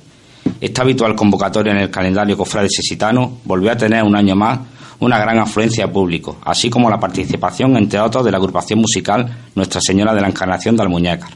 Esta 0.60 0.82
habitual 0.82 1.14
convocatoria 1.14 1.72
en 1.72 1.78
el 1.78 1.90
calendario 1.90 2.36
cofrade 2.36 2.68
sesitano 2.68 3.38
volvió 3.44 3.70
a 3.70 3.76
tener 3.76 4.02
un 4.02 4.14
año 4.14 4.36
más 4.36 4.58
una 5.00 5.18
gran 5.18 5.38
afluencia 5.38 5.86
de 5.86 5.92
público, 5.92 6.36
así 6.44 6.68
como 6.68 6.90
la 6.90 7.00
participación, 7.00 7.76
entre 7.76 8.00
otros, 8.00 8.24
de 8.24 8.30
la 8.30 8.36
agrupación 8.36 8.80
musical 8.80 9.26
Nuestra 9.54 9.80
Señora 9.80 10.14
de 10.14 10.20
la 10.20 10.28
Encarnación 10.28 10.76
de 10.76 10.82
Almuñécar. 10.82 11.30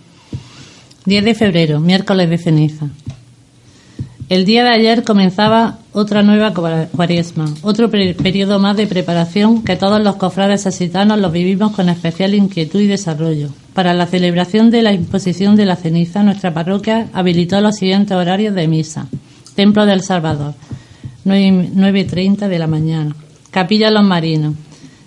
10 1.06 1.24
de 1.24 1.34
febrero, 1.34 1.80
miércoles 1.80 2.28
de 2.28 2.38
ceniza. 2.38 2.86
El 4.30 4.46
día 4.46 4.64
de 4.64 4.70
ayer 4.70 5.04
comenzaba 5.04 5.78
otra 5.92 6.22
nueva 6.22 6.54
cua- 6.54 6.88
cuaresma, 6.90 7.46
otro 7.62 7.90
periodo 7.90 8.58
más 8.58 8.76
de 8.76 8.86
preparación 8.86 9.62
que 9.62 9.76
todos 9.76 10.02
los 10.02 10.16
cofrades 10.16 10.62
sasitanos 10.62 11.18
los 11.20 11.30
vivimos 11.30 11.72
con 11.72 11.88
especial 11.90 12.34
inquietud 12.34 12.80
y 12.80 12.86
desarrollo. 12.86 13.50
Para 13.74 13.92
la 13.92 14.06
celebración 14.06 14.70
de 14.70 14.82
la 14.82 14.92
imposición 14.92 15.56
de 15.56 15.66
la 15.66 15.76
ceniza, 15.76 16.22
nuestra 16.22 16.54
parroquia 16.54 17.08
habilitó 17.12 17.60
los 17.60 17.76
siguientes 17.76 18.16
horarios 18.16 18.54
de 18.54 18.66
misa. 18.66 19.06
Templo 19.54 19.84
del 19.84 20.00
Salvador, 20.02 20.54
9 21.24 21.70
9.30 21.74 22.48
de 22.48 22.58
la 22.58 22.66
mañana. 22.66 23.14
Capilla 23.50 23.90
Los 23.90 24.04
Marinos, 24.04 24.54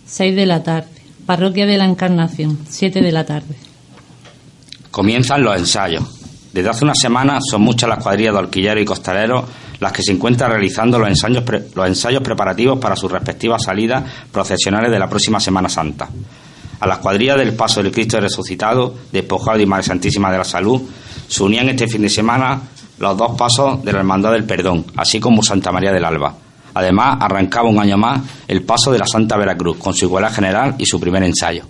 6 0.05 0.35
de 0.35 0.45
la 0.45 0.63
tarde. 0.63 0.87
Parroquia 1.25 1.65
de 1.65 1.77
la 1.77 1.85
Encarnación, 1.85 2.57
7 2.69 3.01
de 3.01 3.11
la 3.11 3.25
tarde. 3.25 3.55
Comienzan 4.91 5.41
los 5.43 5.57
ensayos. 5.57 6.03
Desde 6.57 6.71
hace 6.71 6.85
unas 6.85 6.97
semanas 6.99 7.43
son 7.51 7.61
muchas 7.61 7.87
las 7.87 8.01
cuadrillas 8.01 8.33
de 8.33 8.39
horquilleros 8.39 8.81
y 8.81 8.85
costaleros 8.85 9.45
las 9.79 9.91
que 9.91 10.01
se 10.01 10.11
encuentran 10.11 10.49
realizando 10.49 10.97
los 10.97 11.07
ensayos, 11.07 11.43
los 11.75 11.87
ensayos 11.87 12.23
preparativos 12.23 12.79
para 12.79 12.95
sus 12.95 13.11
respectivas 13.11 13.61
salidas 13.61 14.03
procesionales 14.31 14.89
de 14.89 14.97
la 14.97 15.07
próxima 15.07 15.39
Semana 15.39 15.69
Santa. 15.69 16.09
A 16.79 16.87
las 16.87 16.97
cuadrillas 16.97 17.37
del 17.37 17.53
Paso 17.53 17.83
del 17.83 17.91
Cristo 17.91 18.19
Resucitado, 18.19 18.91
Despojado 19.11 19.59
y 19.59 19.67
Madre 19.67 19.83
Santísima 19.83 20.31
de 20.31 20.39
la 20.39 20.43
Salud, 20.43 20.81
se 21.27 21.43
unían 21.43 21.69
este 21.69 21.87
fin 21.87 22.01
de 22.01 22.09
semana 22.09 22.59
los 22.97 23.15
dos 23.15 23.37
pasos 23.37 23.85
de 23.85 23.93
la 23.93 23.99
Hermandad 23.99 24.31
del 24.31 24.45
Perdón, 24.45 24.83
así 24.95 25.19
como 25.19 25.43
Santa 25.43 25.71
María 25.71 25.91
del 25.91 26.05
Alba. 26.05 26.33
Además, 26.73 27.19
arrancaba 27.21 27.69
un 27.69 27.79
año 27.79 27.99
más 27.99 28.19
el 28.47 28.63
paso 28.63 28.91
de 28.91 28.97
la 28.97 29.05
Santa 29.05 29.37
Veracruz, 29.37 29.77
con 29.77 29.93
su 29.93 30.05
igualdad 30.05 30.33
general 30.33 30.73
y 30.79 30.87
su 30.87 30.99
primer 30.99 31.21
ensayo. 31.21 31.65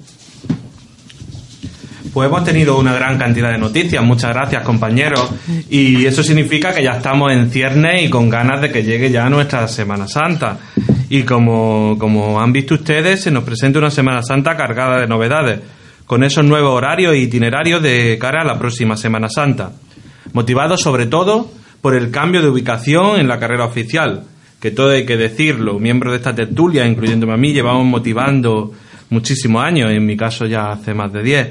Pues 2.17 2.29
hemos 2.29 2.43
tenido 2.43 2.79
una 2.79 2.95
gran 2.95 3.19
cantidad 3.19 3.51
de 3.51 3.59
noticias, 3.59 4.03
muchas 4.03 4.33
gracias 4.33 4.63
compañeros. 4.63 5.29
Y 5.69 6.03
eso 6.03 6.23
significa 6.23 6.73
que 6.73 6.81
ya 6.81 6.93
estamos 6.93 7.31
en 7.31 7.51
ciernes 7.51 8.05
y 8.05 8.09
con 8.09 8.27
ganas 8.27 8.59
de 8.59 8.71
que 8.71 8.81
llegue 8.81 9.11
ya 9.11 9.29
nuestra 9.29 9.67
Semana 9.67 10.07
Santa. 10.07 10.57
Y 11.09 11.21
como, 11.21 11.95
como 11.99 12.41
han 12.41 12.51
visto 12.51 12.73
ustedes, 12.73 13.21
se 13.21 13.29
nos 13.29 13.43
presenta 13.43 13.77
una 13.77 13.91
Semana 13.91 14.23
Santa 14.23 14.57
cargada 14.57 14.99
de 14.99 15.05
novedades, 15.05 15.59
con 16.07 16.23
esos 16.23 16.43
nuevos 16.43 16.71
horarios 16.71 17.13
e 17.13 17.19
itinerarios 17.19 17.83
de 17.83 18.17
cara 18.19 18.41
a 18.41 18.45
la 18.45 18.57
próxima 18.57 18.97
Semana 18.97 19.29
Santa. 19.29 19.73
Motivados 20.33 20.81
sobre 20.81 21.05
todo 21.05 21.51
por 21.81 21.93
el 21.93 22.09
cambio 22.09 22.41
de 22.41 22.49
ubicación 22.49 23.19
en 23.19 23.27
la 23.27 23.37
carrera 23.37 23.65
oficial, 23.65 24.23
que 24.59 24.71
todo 24.71 24.89
hay 24.89 25.05
que 25.05 25.17
decirlo, 25.17 25.77
miembros 25.77 26.13
de 26.13 26.17
esta 26.17 26.33
tertulia, 26.33 26.83
incluyéndome 26.87 27.33
a 27.33 27.37
mí, 27.37 27.53
llevamos 27.53 27.85
motivando 27.85 28.73
muchísimos 29.11 29.63
años, 29.63 29.91
en 29.91 30.03
mi 30.03 30.17
caso 30.17 30.47
ya 30.47 30.71
hace 30.71 30.95
más 30.95 31.13
de 31.13 31.21
10. 31.21 31.47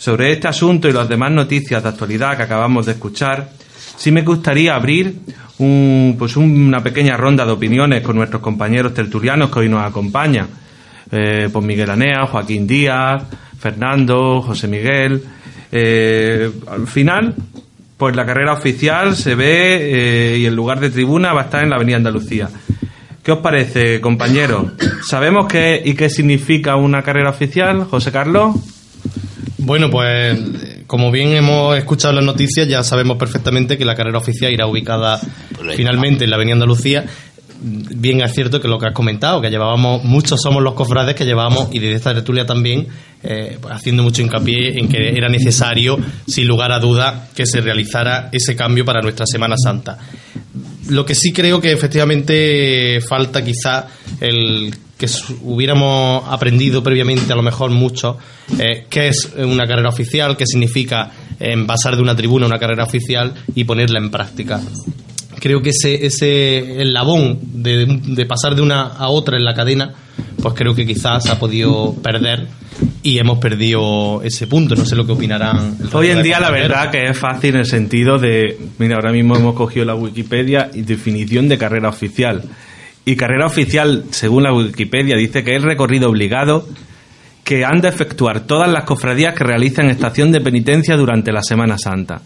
Sobre 0.00 0.32
este 0.32 0.48
asunto 0.48 0.88
y 0.88 0.94
las 0.94 1.10
demás 1.10 1.30
noticias 1.30 1.82
de 1.82 1.90
actualidad 1.90 2.34
que 2.34 2.44
acabamos 2.44 2.86
de 2.86 2.92
escuchar, 2.92 3.50
sí 3.98 4.10
me 4.10 4.22
gustaría 4.22 4.74
abrir 4.74 5.14
un, 5.58 6.16
pues 6.18 6.38
una 6.38 6.82
pequeña 6.82 7.18
ronda 7.18 7.44
de 7.44 7.52
opiniones 7.52 8.00
con 8.00 8.16
nuestros 8.16 8.40
compañeros 8.40 8.94
tertulianos 8.94 9.50
que 9.50 9.58
hoy 9.58 9.68
nos 9.68 9.84
acompañan. 9.84 10.48
Eh, 11.12 11.50
pues 11.52 11.62
Miguel 11.66 11.90
Anea, 11.90 12.24
Joaquín 12.24 12.66
Díaz, 12.66 13.24
Fernando, 13.58 14.40
José 14.40 14.68
Miguel. 14.68 15.22
Eh, 15.70 16.50
al 16.66 16.86
final, 16.86 17.34
pues 17.98 18.16
la 18.16 18.24
carrera 18.24 18.54
oficial 18.54 19.14
se 19.14 19.34
ve 19.34 20.32
eh, 20.32 20.38
y 20.38 20.46
el 20.46 20.54
lugar 20.54 20.80
de 20.80 20.88
tribuna 20.88 21.34
va 21.34 21.42
a 21.42 21.44
estar 21.44 21.62
en 21.62 21.68
la 21.68 21.76
Avenida 21.76 21.98
Andalucía. 21.98 22.48
¿Qué 23.22 23.32
os 23.32 23.40
parece, 23.40 24.00
compañeros? 24.00 24.72
¿Sabemos 25.06 25.46
qué 25.46 25.82
y 25.84 25.92
qué 25.92 26.08
significa 26.08 26.76
una 26.76 27.02
carrera 27.02 27.28
oficial, 27.28 27.84
José 27.84 28.10
Carlos? 28.10 28.79
Bueno, 29.62 29.90
pues 29.90 30.38
como 30.86 31.10
bien 31.10 31.32
hemos 31.32 31.76
escuchado 31.76 32.14
las 32.14 32.24
noticias, 32.24 32.66
ya 32.66 32.82
sabemos 32.82 33.18
perfectamente 33.18 33.76
que 33.76 33.84
la 33.84 33.94
carrera 33.94 34.18
oficial 34.18 34.50
irá 34.52 34.66
ubicada 34.66 35.20
finalmente 35.76 36.24
en 36.24 36.30
la 36.30 36.36
Avenida 36.36 36.54
Andalucía. 36.54 37.04
Bien 37.62 38.22
es 38.22 38.32
cierto 38.32 38.58
que 38.58 38.68
lo 38.68 38.78
que 38.78 38.88
has 38.88 38.94
comentado, 38.94 39.42
que 39.42 39.50
llevábamos, 39.50 40.02
muchos 40.02 40.40
somos 40.40 40.62
los 40.62 40.72
cofrades 40.72 41.14
que 41.14 41.26
llevábamos, 41.26 41.68
y 41.72 41.78
desde 41.78 41.96
esta 41.96 42.14
tertulia 42.14 42.46
también, 42.46 42.88
eh, 43.22 43.58
pues 43.60 43.74
haciendo 43.74 44.02
mucho 44.02 44.22
hincapié 44.22 44.78
en 44.78 44.88
que 44.88 45.10
era 45.10 45.28
necesario, 45.28 45.98
sin 46.26 46.48
lugar 46.48 46.72
a 46.72 46.78
duda, 46.78 47.28
que 47.34 47.44
se 47.44 47.60
realizara 47.60 48.30
ese 48.32 48.56
cambio 48.56 48.86
para 48.86 49.02
nuestra 49.02 49.26
Semana 49.26 49.56
Santa. 49.62 49.98
Lo 50.88 51.04
que 51.04 51.14
sí 51.14 51.34
creo 51.34 51.60
que 51.60 51.70
efectivamente 51.70 52.98
falta 53.06 53.44
quizá 53.44 53.86
el 54.20 54.74
que 55.00 55.06
hubiéramos 55.42 56.22
aprendido 56.28 56.82
previamente, 56.82 57.32
a 57.32 57.36
lo 57.36 57.42
mejor 57.42 57.70
mucho, 57.70 58.18
eh, 58.58 58.84
qué 58.90 59.08
es 59.08 59.32
una 59.38 59.66
carrera 59.66 59.88
oficial, 59.88 60.36
qué 60.36 60.46
significa 60.46 61.10
pasar 61.66 61.96
de 61.96 62.02
una 62.02 62.14
tribuna 62.14 62.44
a 62.44 62.48
una 62.48 62.58
carrera 62.58 62.84
oficial 62.84 63.32
y 63.54 63.64
ponerla 63.64 63.98
en 63.98 64.10
práctica. 64.10 64.60
Creo 65.38 65.62
que 65.62 65.70
ese, 65.70 66.04
ese 66.04 66.84
labón 66.84 67.38
de, 67.40 67.86
de 67.86 68.26
pasar 68.26 68.54
de 68.54 68.60
una 68.60 68.82
a 68.82 69.08
otra 69.08 69.38
en 69.38 69.44
la 69.46 69.54
cadena, 69.54 69.94
pues 70.42 70.54
creo 70.54 70.74
que 70.74 70.86
quizás 70.86 71.24
se 71.24 71.30
ha 71.30 71.38
podido 71.38 71.94
perder 72.02 72.46
y 73.02 73.18
hemos 73.18 73.38
perdido 73.38 74.20
ese 74.22 74.46
punto. 74.46 74.74
No 74.74 74.84
sé 74.84 74.96
lo 74.96 75.06
que 75.06 75.12
opinarán. 75.12 75.78
Hoy 75.92 76.08
en 76.08 76.22
día 76.22 76.40
la 76.40 76.50
verdad 76.50 76.90
que 76.90 77.06
es 77.06 77.18
fácil 77.18 77.54
en 77.54 77.60
el 77.60 77.66
sentido 77.66 78.18
de, 78.18 78.58
mira, 78.78 78.96
ahora 78.96 79.12
mismo 79.12 79.36
hemos 79.36 79.54
cogido 79.54 79.86
la 79.86 79.94
Wikipedia 79.94 80.70
y 80.74 80.82
definición 80.82 81.48
de 81.48 81.58
carrera 81.58 81.88
oficial. 81.88 82.42
Y 83.10 83.16
carrera 83.16 83.46
oficial, 83.46 84.04
según 84.10 84.44
la 84.44 84.54
Wikipedia, 84.54 85.16
dice 85.16 85.42
que 85.42 85.56
es 85.56 85.62
recorrido 85.62 86.08
obligado 86.08 86.64
que 87.42 87.64
han 87.64 87.80
de 87.80 87.88
efectuar 87.88 88.46
todas 88.46 88.70
las 88.70 88.84
cofradías 88.84 89.34
que 89.34 89.42
realizan 89.42 89.90
estación 89.90 90.30
de 90.30 90.40
penitencia 90.40 90.94
durante 90.94 91.32
la 91.32 91.42
Semana 91.42 91.76
Santa. 91.76 92.22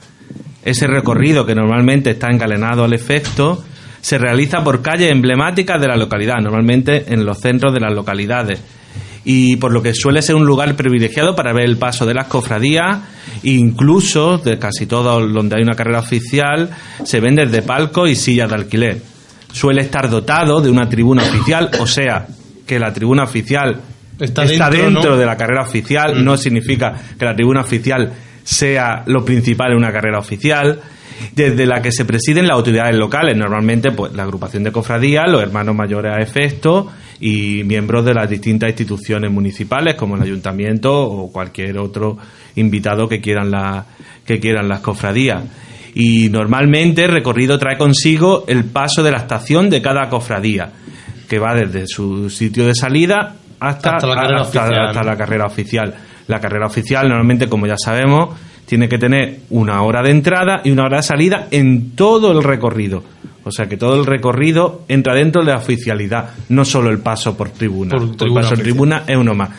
Ese 0.62 0.87
recorrido, 0.87 1.47
que 1.47 1.55
normalmente 1.55 2.11
está 2.11 2.29
engalenado 2.31 2.85
al 2.85 2.93
efecto, 2.93 3.64
se 4.03 4.19
realiza 4.19 4.62
por 4.62 4.83
calles 4.83 5.11
emblemáticas 5.11 5.81
de 5.81 5.88
la 5.88 5.97
localidad, 5.97 6.43
normalmente 6.43 7.14
en 7.14 7.25
los 7.25 7.38
centros 7.41 7.73
de 7.73 7.81
las 7.81 7.95
localidades. 7.95 8.61
Y 9.25 9.57
por 9.57 9.73
lo 9.73 9.81
que 9.81 9.95
suele 9.95 10.21
ser 10.21 10.35
un 10.35 10.45
lugar 10.45 10.76
privilegiado 10.76 11.35
para 11.35 11.55
ver 11.55 11.64
el 11.64 11.79
paso 11.79 12.05
de 12.05 12.12
las 12.12 12.26
cofradías, 12.26 12.99
incluso 13.43 14.37
de 14.37 14.59
casi 14.59 14.85
todo 14.85 15.26
donde 15.29 15.57
hay 15.57 15.62
una 15.62 15.76
carrera 15.76 16.00
oficial, 16.00 16.69
se 17.05 17.21
ven 17.21 17.37
desde 17.37 17.62
palcos 17.62 18.11
y 18.11 18.17
sillas 18.17 18.50
de 18.50 18.55
alquiler 18.55 19.13
suele 19.54 19.82
estar 19.82 20.11
dotado 20.11 20.61
de 20.61 20.68
una 20.68 20.88
tribuna 20.88 21.23
oficial, 21.23 21.70
o 21.78 21.87
sea, 21.87 22.26
que 22.66 22.80
la 22.80 22.92
tribuna 22.92 23.23
oficial 23.23 23.80
está, 24.18 24.44
dentro, 24.68 25.16
de 25.16 25.25
la 25.25 25.37
carrera 25.37 25.62
oficial, 25.62 26.16
mm. 26.16 26.24
no 26.24 26.37
significa 26.37 26.92
que 27.16 27.24
la 27.24 27.37
tribuna 27.37 27.61
oficial 27.61 28.12
sea 28.42 29.05
lo 29.07 29.24
principal 29.24 29.70
en 29.70 29.79
una 29.79 29.92
carrera 29.92 30.18
oficial, 30.18 30.81
desde 31.37 31.66
la 31.66 31.81
que 31.81 31.92
se 31.92 32.05
presiden 32.05 32.48
las 32.48 32.57
autoridades 32.57 32.96
locales, 32.96 33.37
normalmente 33.37 33.92
pues 33.92 34.12
la 34.12 34.24
agrupación 34.24 34.64
de 34.64 34.72
cofradías, 34.72 35.31
los 35.31 35.40
hermanos 35.40 35.76
mayores 35.76 36.12
a 36.12 36.20
efecto 36.20 36.90
y 37.20 37.62
miembros 37.62 38.05
de 38.05 38.14
las 38.14 38.29
distintas 38.29 38.70
instituciones 38.70 39.31
municipales 39.31 39.94
como 39.94 40.16
el 40.16 40.22
ayuntamiento 40.22 40.92
o 40.92 41.31
cualquier 41.31 41.79
otro 41.79 42.18
invitado 42.57 43.09
que 43.09 43.20
quieran 43.20 43.52
la, 43.52 43.87
que 44.26 44.40
quieran 44.40 44.68
las 44.68 44.81
cofradías 44.81 45.44
y 45.94 46.28
normalmente 46.28 47.04
el 47.04 47.12
recorrido 47.12 47.59
trae 47.59 47.78
consigo 47.78 48.44
el 48.48 48.64
paso 48.64 49.02
de 49.02 49.12
la 49.12 49.18
estación 49.18 49.70
de 49.70 49.80
cada 49.80 50.09
cofradía, 50.09 50.70
que 51.28 51.38
va 51.38 51.54
desde 51.54 51.87
su 51.87 52.28
sitio 52.30 52.66
de 52.66 52.74
salida 52.74 53.37
hasta, 53.61 53.92
la, 53.92 54.14
carrera 54.14 54.42
oficial. 54.42 54.94
la 54.94 55.16
carrera 55.16 55.46
oficial. 55.46 55.94
La 56.26 56.40
carrera 56.40 56.66
oficial 56.66 57.09
normalmente, 57.09 57.48
como 57.48 57.66
ya 57.66 57.76
sabemos, 57.76 58.37
tiene 58.66 58.88
que 58.88 58.98
tener 58.98 59.40
una 59.50 59.83
hora 59.83 60.02
de 60.02 60.11
entrada 60.11 60.61
y 60.64 60.70
una 60.70 60.85
hora 60.85 60.98
de 60.98 61.02
salida 61.02 61.48
en 61.50 61.92
todo 61.92 62.33
el 62.33 62.42
recorrido. 62.42 63.04
O 63.44 63.52
sea 63.52 63.66
que 63.68 63.76
todo 63.76 63.94
el 64.00 64.07
recorrido 64.07 64.83
entra 64.88 65.14
dentro 65.14 65.44
de 65.44 65.52
la 65.52 65.59
oficialidad, 65.59 66.30
no 66.48 66.64
solo 66.64 66.90
el 66.90 66.98
paso 66.98 67.37
por 67.37 67.50
tribuna. 67.50 67.90
Por 67.90 68.26
el 68.26 68.35
paso 68.35 68.54
en 68.54 68.62
tribuna 68.62 69.04
es 69.07 69.16
uno 69.16 69.35
más. 69.35 69.50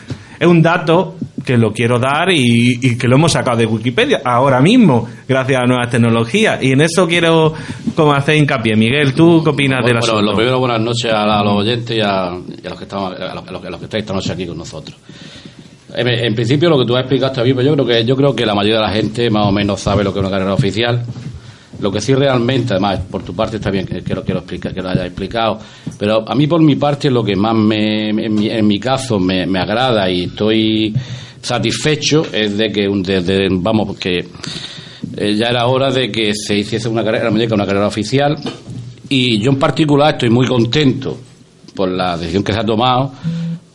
Es 0.46 0.52
un 0.52 0.62
dato 0.62 1.16
que 1.44 1.58
lo 1.58 1.72
quiero 1.72 1.98
dar 1.98 2.30
y, 2.32 2.96
que 3.00 3.08
lo 3.08 3.16
hemos 3.16 3.32
sacado 3.32 3.58
de 3.58 3.66
Wikipedia 3.66 4.22
ahora 4.24 4.62
mismo, 4.62 5.08
gracias 5.28 5.60
a 5.60 5.66
nuevas 5.66 5.90
tecnologías. 5.90 6.62
Y 6.62 6.74
en 6.74 6.82
eso 6.82 7.08
quiero 7.08 7.52
como 7.96 8.14
hacer 8.14 8.36
hincapié. 8.36 8.76
Miguel, 8.76 9.16
¿tú 9.16 9.42
qué 9.44 9.50
opinas 9.50 9.84
de 9.84 9.96
la 9.96 10.02
Bueno, 10.02 10.22
lo 10.22 10.36
primero, 10.36 10.60
buenas 10.60 10.82
noches 10.82 11.12
a, 11.12 11.44
los 11.44 11.62
oyentes 11.62 11.98
y 11.98 12.00
a, 12.00 12.30
los 12.30 12.78
que 12.78 12.84
estamos, 12.84 13.20
a 13.20 13.34
los, 13.34 13.44
que 13.80 13.86
estáis 13.86 14.04
esta 14.04 14.14
noche 14.14 14.34
aquí 14.34 14.46
con 14.46 14.60
nosotros. 14.60 14.96
En, 15.96 16.36
principio, 16.36 16.70
lo 16.70 16.78
que 16.78 16.86
tú 16.86 16.96
has 16.96 17.02
explicado 17.02 17.32
hasta 17.32 17.42
pues 17.42 17.66
yo 17.66 17.74
creo 17.74 17.86
que 17.88 18.06
yo 18.06 18.16
creo 18.16 18.36
que 18.36 18.46
la 18.46 18.54
mayoría 18.54 18.82
de 18.82 18.86
la 18.86 18.92
gente 18.92 19.32
más 19.32 19.48
o 19.48 19.52
menos 19.52 19.82
sabe 19.82 20.04
lo 20.04 20.14
que 20.14 20.20
es 20.20 20.26
una 20.26 20.32
carrera 20.32 20.54
oficial. 20.54 21.04
Lo 21.80 21.92
que 21.92 22.00
sí 22.00 22.14
realmente, 22.14 22.74
además, 22.74 23.02
por 23.10 23.24
tu 23.24 23.36
parte 23.36 23.58
está 23.58 23.70
bien 23.70 23.86
que, 23.86 24.02
que 24.02 24.16
lo 24.16 24.24
quiero 24.24 24.40
explicar, 24.40 24.74
que 24.74 24.82
lo 24.82 24.90
hayas 24.90 25.06
explicado, 25.06 25.60
pero 25.98 26.28
a 26.28 26.34
mí 26.36 26.48
por 26.48 26.62
mi 26.62 26.76
parte 26.76 27.10
lo 27.10 27.24
que 27.24 27.36
más 27.36 27.56
me, 27.56 28.10
en, 28.10 28.68
mi, 28.68 28.80
caso 28.80 29.20
me, 29.20 29.46
me 29.46 29.60
agrada 29.60 30.10
y 30.10 30.24
estoy 30.24 30.94
satisfecho 31.42 32.26
es 32.32 32.58
de 32.58 32.72
que, 32.72 32.90
desde, 33.04 33.48
vamos, 33.52 33.88
porque 33.88 34.26
eh, 35.18 35.36
ya 35.36 35.48
era 35.48 35.68
hora 35.68 35.92
de 35.92 36.12
que 36.12 36.34
se 36.34 36.58
hiciese 36.58 36.90
una 36.90 37.04
carrera, 37.04 37.30
una 37.30 37.66
carrera 37.66 37.88
oficial 37.88 38.36
y 39.08 39.40
yo 39.40 39.52
en 39.52 39.60
particular 39.60 40.14
estoy 40.14 40.30
muy 40.30 40.48
contento 40.48 41.18
por 41.76 41.90
la 41.90 42.18
decisión 42.18 42.44
que 42.44 42.54
se 42.54 42.60
ha 42.60 42.66
tomado 42.66 43.12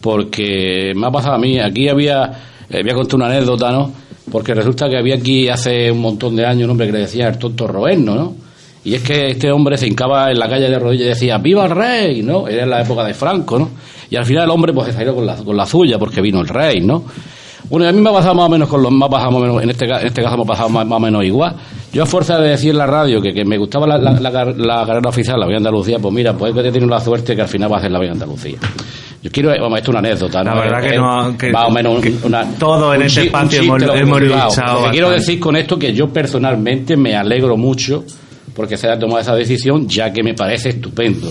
porque 0.01 0.93
me 0.97 1.07
ha 1.07 1.11
pasado 1.11 1.35
a 1.35 1.39
mí, 1.39 1.59
aquí 1.59 1.89
había, 1.89 2.33
eh, 2.69 2.83
voy 2.83 2.91
a 2.91 2.95
contar 2.95 3.17
una 3.17 3.27
anécdota, 3.27 3.71
¿no? 3.71 3.93
Porque 4.31 4.55
resulta 4.55 4.89
que 4.89 4.97
había 4.97 5.17
aquí 5.17 5.49
hace 5.49 5.91
un 5.91 6.01
montón 6.01 6.37
de 6.37 6.47
años 6.47 6.65
un 6.65 6.71
hombre 6.71 6.87
que 6.87 6.93
le 6.93 6.99
decía 7.01 7.29
el 7.29 7.39
tonto 7.39 7.67
Roberno, 7.67 8.15
¿no? 8.15 8.35
Y 8.83 8.95
es 8.95 9.03
que 9.03 9.29
este 9.29 9.53
hombre 9.53 9.77
se 9.77 9.87
hincaba 9.87 10.31
en 10.31 10.39
la 10.39 10.49
calle 10.49 10.71
de 10.71 10.79
rodillas 10.79 11.07
y 11.07 11.09
decía, 11.11 11.39
¡Viva 11.39 11.67
el 11.67 11.71
rey! 11.71 12.23
¿no? 12.23 12.49
Era 12.49 12.63
en 12.63 12.71
la 12.71 12.81
época 12.81 13.05
de 13.05 13.13
Franco, 13.13 13.59
¿no? 13.59 13.69
Y 14.09 14.17
al 14.17 14.25
final 14.25 14.45
el 14.45 14.51
hombre 14.51 14.73
pues 14.73 14.87
se 14.89 14.93
salió 14.95 15.15
con 15.15 15.27
la, 15.27 15.37
con 15.37 15.57
la 15.57 15.67
suya 15.67 15.99
porque 15.99 16.21
vino 16.21 16.41
el 16.41 16.49
rey, 16.49 16.81
¿no? 16.81 17.05
Bueno, 17.69 17.87
a 17.87 17.93
mí 17.93 18.01
me 18.01 18.11
ha 18.11 18.13
pasado 18.13 18.35
más 18.35 18.47
o 18.47 18.49
menos 18.49 18.69
con 18.69 18.83
los 18.83 18.91
más 18.91 19.09
o 19.13 19.39
menos, 19.39 19.63
en 19.63 19.71
este, 19.71 19.85
en 19.85 20.07
este 20.07 20.23
caso 20.23 20.37
me 20.37 20.43
ha 20.43 20.47
pasado 20.47 20.69
más, 20.71 20.87
o 20.91 21.01
menos 21.01 21.25
igual. 21.25 21.55
Yo 21.93 22.03
a 22.03 22.07
fuerza 22.07 22.39
de 22.39 22.49
decir 22.49 22.71
en 22.71 22.79
la 22.79 22.87
radio 22.87 23.21
que, 23.21 23.33
que 23.33 23.45
me 23.45 23.59
gustaba 23.59 23.87
la, 23.87 23.99
la, 23.99 24.87
carrera 24.87 25.09
oficial, 25.09 25.39
la 25.39 25.47
Vía 25.47 25.59
Andalucía, 25.59 25.99
pues 25.99 26.13
mira, 26.13 26.33
pues 26.33 26.53
que 26.55 26.63
tener 26.73 26.89
la 26.89 27.01
suerte 27.01 27.37
que 27.37 27.43
al 27.43 27.49
final 27.49 27.71
va 27.71 27.77
a 27.77 27.79
hacer 27.79 27.93
la 27.93 28.01
Vía 28.01 28.13
Andalucía. 28.13 28.59
Yo 29.23 29.31
quiero, 29.31 29.51
vamos, 29.51 29.79
esto 29.79 29.91
es 29.91 29.99
una 29.99 30.09
anécdota. 30.09 30.43
La 30.43 30.55
verdad 30.55 30.83
que, 30.83 30.97
no, 30.97 31.37
que 31.37 31.53
más 31.53 31.69
o 31.69 31.71
menos 31.71 32.03
una, 32.23 32.45
todo 32.59 32.95
en 32.95 33.03
este 33.03 33.25
espacio 33.25 33.63
hemos, 33.63 33.83
hemos 33.83 34.21
Lo 34.23 34.85
que 34.85 34.91
quiero 34.93 35.11
decir 35.11 35.39
con 35.39 35.57
esto 35.57 35.79
que 35.79 35.93
yo 35.93 36.09
personalmente 36.09 36.97
me 36.97 37.15
alegro 37.15 37.57
mucho 37.57 38.05
porque 38.55 38.77
se 38.77 38.89
haya 38.89 38.99
tomado 38.99 39.21
esa 39.21 39.35
decisión, 39.35 39.89
ya 39.89 40.13
que 40.13 40.23
me 40.23 40.35
parece 40.35 40.71
estupendo. 40.71 41.31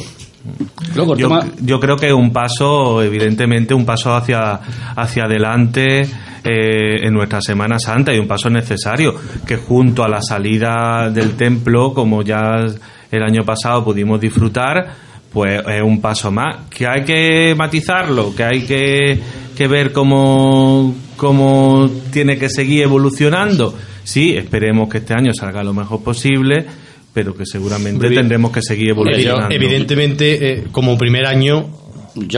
Yo, 1.62 1.80
creo 1.80 1.98
que 1.98 2.14
un 2.14 2.32
paso, 2.32 3.02
evidentemente, 3.04 3.74
un 3.74 3.86
paso 3.86 4.16
hacia, 4.16 4.60
hacia 4.96 5.26
adelante 5.26 6.02
eh, 6.02 7.06
en 7.06 7.14
nuestra 7.14 7.42
Semana 7.42 7.78
Santa 7.78 8.14
y 8.14 8.20
un 8.20 8.28
paso 8.28 8.50
necesario, 8.50 9.16
que 9.46 9.58
junto 9.58 10.04
a 10.04 10.08
la 10.08 10.22
salida 10.22 11.10
del 11.10 11.36
templo, 11.36 11.94
como 11.94 12.22
ya 12.24 12.56
el 13.12 13.24
año 13.24 13.44
pasado 13.44 13.84
pudimos 13.84 14.20
disfrutar, 14.20 15.09
pues 15.32 15.62
es 15.68 15.82
un 15.82 16.02
paso 16.02 16.32
más. 16.32 16.68
Que 16.70 16.88
hay 16.88 17.04
que 17.04 17.56
matizarlo, 17.56 18.36
que 18.36 18.44
hay 18.44 18.62
que, 18.62 19.20
que 19.56 19.68
ver 19.68 19.92
cómo, 19.92 20.96
cómo 21.16 21.90
tiene 22.12 22.38
que 22.38 22.50
seguir 22.50 22.84
evolucionando. 22.84 23.74
Sí, 24.04 24.36
esperemos 24.36 24.90
que 24.90 25.00
este 25.00 25.14
año 25.14 25.34
salga 25.34 25.64
lo 25.64 25.74
mejor 25.74 26.04
posible 26.04 26.66
pero 27.12 27.36
que 27.36 27.46
seguramente 27.46 28.08
tendremos 28.12 28.52
que 28.52 28.62
seguir 28.62 28.92
evolucionando. 28.92 29.54
evidentemente, 29.54 30.54
eh, 30.54 30.64
como 30.72 30.98
primer 30.98 31.26
año, 31.26 31.68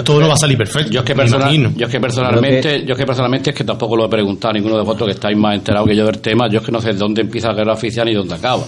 todo 0.04 0.21
no 0.21 0.27
va 0.27 0.34
a 0.34 0.38
salir 0.38 0.58
perfecto. 0.58 0.91
Yo 0.91 1.01
es 1.01 1.06
que, 1.06 1.13
yo 1.13 1.86
es 1.86 1.91
que 1.91 1.99
personalmente, 1.99 2.86
yo 2.86 2.93
es 2.93 2.99
que 2.99 3.06
personalmente 3.06 3.49
es 3.51 3.56
que 3.56 3.63
tampoco 3.63 3.95
lo 3.95 4.06
he 4.06 4.10
preguntado 4.10 4.51
a 4.51 4.54
ninguno 4.54 4.77
de 4.77 4.84
vosotros 4.84 5.08
que 5.08 5.13
estáis 5.13 5.38
más 5.38 5.56
enterados 5.56 5.88
que 5.88 5.95
yo 5.95 6.06
del 6.06 6.19
tema. 6.19 6.49
Yo 6.49 6.60
es 6.60 6.65
que 6.65 6.71
no 6.71 6.82
sé 6.82 6.93
dónde 6.93 7.21
empieza 7.21 7.49
la 7.49 7.56
guerra 7.56 7.73
oficial 7.73 8.10
y 8.10 8.13
dónde 8.13 8.36
acaba. 8.36 8.63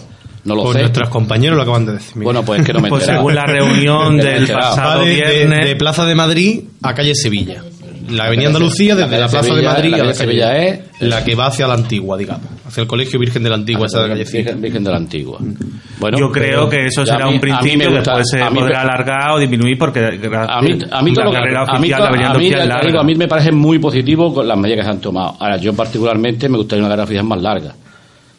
No 0.46 0.56
lo 0.56 0.64
Pues 0.64 0.74
sé. 0.76 0.80
nuestros 0.82 1.10
compañeros 1.10 1.56
lo 1.56 1.64
acaban 1.64 1.86
de 1.86 1.94
decir. 1.94 2.16
mira. 2.18 2.26
Bueno, 2.26 2.44
pues 2.44 2.60
es 2.62 2.66
que 2.66 2.74
no 2.74 2.82
me 2.82 2.90
Pues 2.90 3.06
según 3.06 3.34
la 3.34 3.46
reunión 3.46 4.18
Que 4.20 4.26
del 4.28 4.48
pasado 4.50 5.02
de, 5.06 5.16
viernes. 5.16 5.66
de 5.70 5.76
Plaza 5.78 6.06
de 6.06 6.16
Madrid 6.16 6.62
a 6.82 6.94
calle 6.94 7.16
Sevilla. 7.16 7.64
La 8.10 8.26
avenida 8.26 8.48
Andalucía 8.48 8.96
desde 8.98 9.18
la 9.18 9.30
Plaza 9.30 9.54
de 9.56 9.62
Madrid 9.62 9.92
la 9.92 9.96
a 9.96 10.00
la 10.00 10.04
calle 10.08 10.14
Sevilla 10.16 10.58
es- 10.58 10.80
la 11.00 11.24
que 11.24 11.36
va 11.36 11.46
hacia 11.48 11.68
la 11.68 11.74
antigua, 11.76 12.18
digamos, 12.18 12.48
hacia 12.68 12.82
el 12.82 12.88
Colegio 12.88 13.18
Virgen 13.20 13.44
de 13.44 13.50
la 13.50 13.56
Antigua, 13.56 13.86
esa 13.88 14.02
de 14.02 14.10
la 14.10 14.14
calle 14.16 14.30
Virgen, 14.30 14.62
Virgen 14.62 14.84
de 14.84 14.92
la 14.92 14.98
Antigua. 14.98 15.38
Bueno, 16.00 16.18
Yo 16.20 16.30
creo 16.32 16.70
que 16.70 16.86
eso 16.88 17.06
será 17.06 17.28
mí- 17.28 17.36
un 17.36 17.40
principio, 17.40 17.92
gusta- 17.92 18.18
después 18.18 18.30
se 18.30 18.40
podrá 18.54 18.82
alargar 18.82 19.32
o 19.32 19.40
disminuir 19.40 19.78
porque 19.78 20.00
A 20.00 20.62
mí, 20.62 20.78
a 20.92 21.02
mí 21.02 21.12
la 21.16 21.26
que- 21.26 21.32
carrera 21.32 21.62
a 21.62 21.80
mí, 21.80 21.92
oficial, 21.94 22.72
a 23.00 23.04
mí 23.04 23.16
me 23.16 23.28
parece 23.30 23.52
muy 23.54 23.80
positivo 23.80 24.34
con 24.34 24.46
las 24.48 24.58
medidas 24.58 24.80
que 24.80 24.84
se 24.84 24.90
han 24.90 25.00
tomado. 25.00 25.38
Ahora, 25.40 25.56
yo 25.58 25.74
particularmente 25.74 26.50
me 26.50 26.58
gustaría 26.58 26.82
una 26.84 26.90
carrera 26.90 27.06
oficial 27.06 27.26
más 27.26 27.42
larga. 27.42 27.74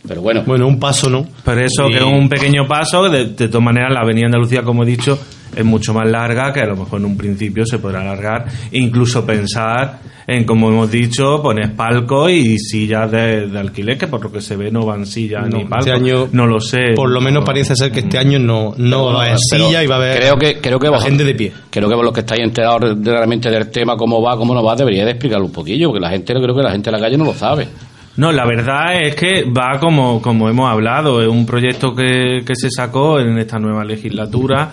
Pero 0.07 0.21
bueno, 0.21 0.43
Bueno, 0.47 0.67
un 0.67 0.79
paso, 0.79 1.09
¿no? 1.09 1.27
Por 1.45 1.59
eso 1.59 1.88
Y- 1.88 1.93
que 1.93 1.99
es 1.99 2.05
un 2.05 2.29
pequeño 2.29 2.67
paso, 2.69 3.09
de, 3.09 3.27
de 3.27 3.49
todas 3.49 3.62
maneras 3.64 3.90
la 3.93 4.01
avenida 4.01 4.27
Andalucía, 4.27 4.62
como 4.62 4.83
he 4.83 4.87
dicho, 4.87 5.19
es 5.57 5.64
mucho 5.64 5.95
más 5.95 6.07
larga, 6.11 6.53
que 6.53 6.61
a 6.61 6.67
lo 6.67 6.77
mejor 6.77 6.99
en 7.01 7.07
un 7.07 7.17
principio 7.17 7.64
se 7.64 7.79
podrá 7.79 8.01
alargar, 8.03 8.45
incluso 8.73 9.25
pensar 9.25 10.01
en, 10.27 10.45
como 10.45 10.69
hemos 10.69 10.90
dicho, 10.90 11.40
poner 11.43 11.73
palcos 11.75 12.31
y 12.33 12.59
sillas 12.59 13.11
de, 13.11 13.47
de 13.47 13.59
alquiler, 13.59 13.97
que 13.97 14.07
por 14.09 14.23
lo 14.23 14.31
que 14.33 14.40
se 14.43 14.57
ve 14.57 14.71
no 14.71 14.85
van 14.85 15.07
sillas 15.07 15.49
No, 15.49 15.59
ni 15.59 15.64
palcos. 15.64 15.87
este 15.87 15.93
año, 15.93 16.29
no 16.33 16.47
lo 16.47 16.61
sé. 16.61 16.93
Por 16.95 17.11
lo 17.11 17.21
menos 17.23 17.45
parece 17.45 17.75
ser 17.77 17.90
que 17.93 18.01
este 18.01 18.19
año 18.19 18.38
no, 18.38 18.75
no 18.77 19.07
va 19.07 19.12
a 19.23 19.27
haber 19.27 19.37
pero 19.51 19.67
silla 19.69 19.83
y 19.83 19.87
va 19.87 19.95
a 19.95 19.99
haber 19.99 20.19
creo 20.19 20.37
que, 20.37 20.61
creo 20.61 20.79
que 20.79 20.88
vos- 20.90 21.03
gente 21.05 21.25
de 21.25 21.35
pie. 21.35 21.53
Creo 21.71 21.88
que 21.88 21.95
los 21.97 22.12
que 22.12 22.21
estáis 22.21 22.43
enterados 22.43 23.01
de- 23.03 23.11
realmente 23.11 23.49
del 23.51 23.71
tema, 23.71 23.97
cómo 23.97 24.21
va, 24.21 24.37
cómo 24.37 24.53
no 24.55 24.62
va, 24.62 24.75
debería 24.77 25.05
de 25.05 25.12
explicarlo 25.12 25.47
un 25.47 25.53
poquillo, 25.53 25.88
porque 25.88 26.01
la 26.01 26.11
gente, 26.11 26.35
creo 26.35 26.55
que 26.55 26.62
la 26.62 26.73
gente 26.73 26.90
de 26.90 26.97
la 26.97 27.03
calle 27.03 27.17
no 27.17 27.25
lo 27.25 27.33
sabe. 27.35 27.69
No, 28.16 28.31
la 28.31 28.46
verdad 28.46 29.03
es 29.03 29.16
que 29.16 29.44
va 29.44 29.81
como, 29.81 30.22
como 30.22 30.48
hemos 30.48 30.70
hablado, 30.70 31.20
es 31.20 31.29
un 31.29 31.44
proyecto 31.44 31.94
que, 31.94 32.42
que 32.46 32.55
se 32.55 32.70
sacó 32.70 33.18
en 33.18 33.37
esta 33.38 33.59
nueva 33.59 33.85
legislatura. 33.85 34.70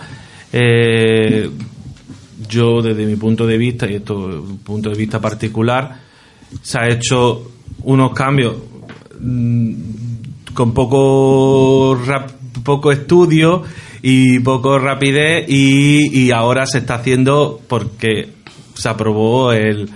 Eh, 0.52 1.50
yo, 2.48 2.82
desde 2.82 3.04
mi 3.04 3.16
punto 3.16 3.46
de 3.46 3.58
vista, 3.58 3.90
y 3.90 3.96
esto 3.96 4.30
es 4.30 4.36
un 4.36 4.58
punto 4.58 4.90
de 4.90 4.96
vista 4.96 5.20
particular, 5.20 5.96
se 6.60 6.78
ha 6.78 6.88
hecho 6.88 7.50
unos 7.82 8.12
cambios 8.12 8.56
mm, 9.20 9.74
con 10.54 10.72
poco, 10.72 11.98
poco 12.62 12.92
estudio 12.92 13.64
y 14.02 14.38
poco 14.40 14.78
rapidez 14.78 15.46
y, 15.48 16.26
y 16.26 16.30
ahora 16.30 16.66
se 16.66 16.78
está 16.78 16.96
haciendo 16.96 17.60
porque 17.66 18.28
se 18.74 18.88
aprobó 18.88 19.52
el, 19.52 19.88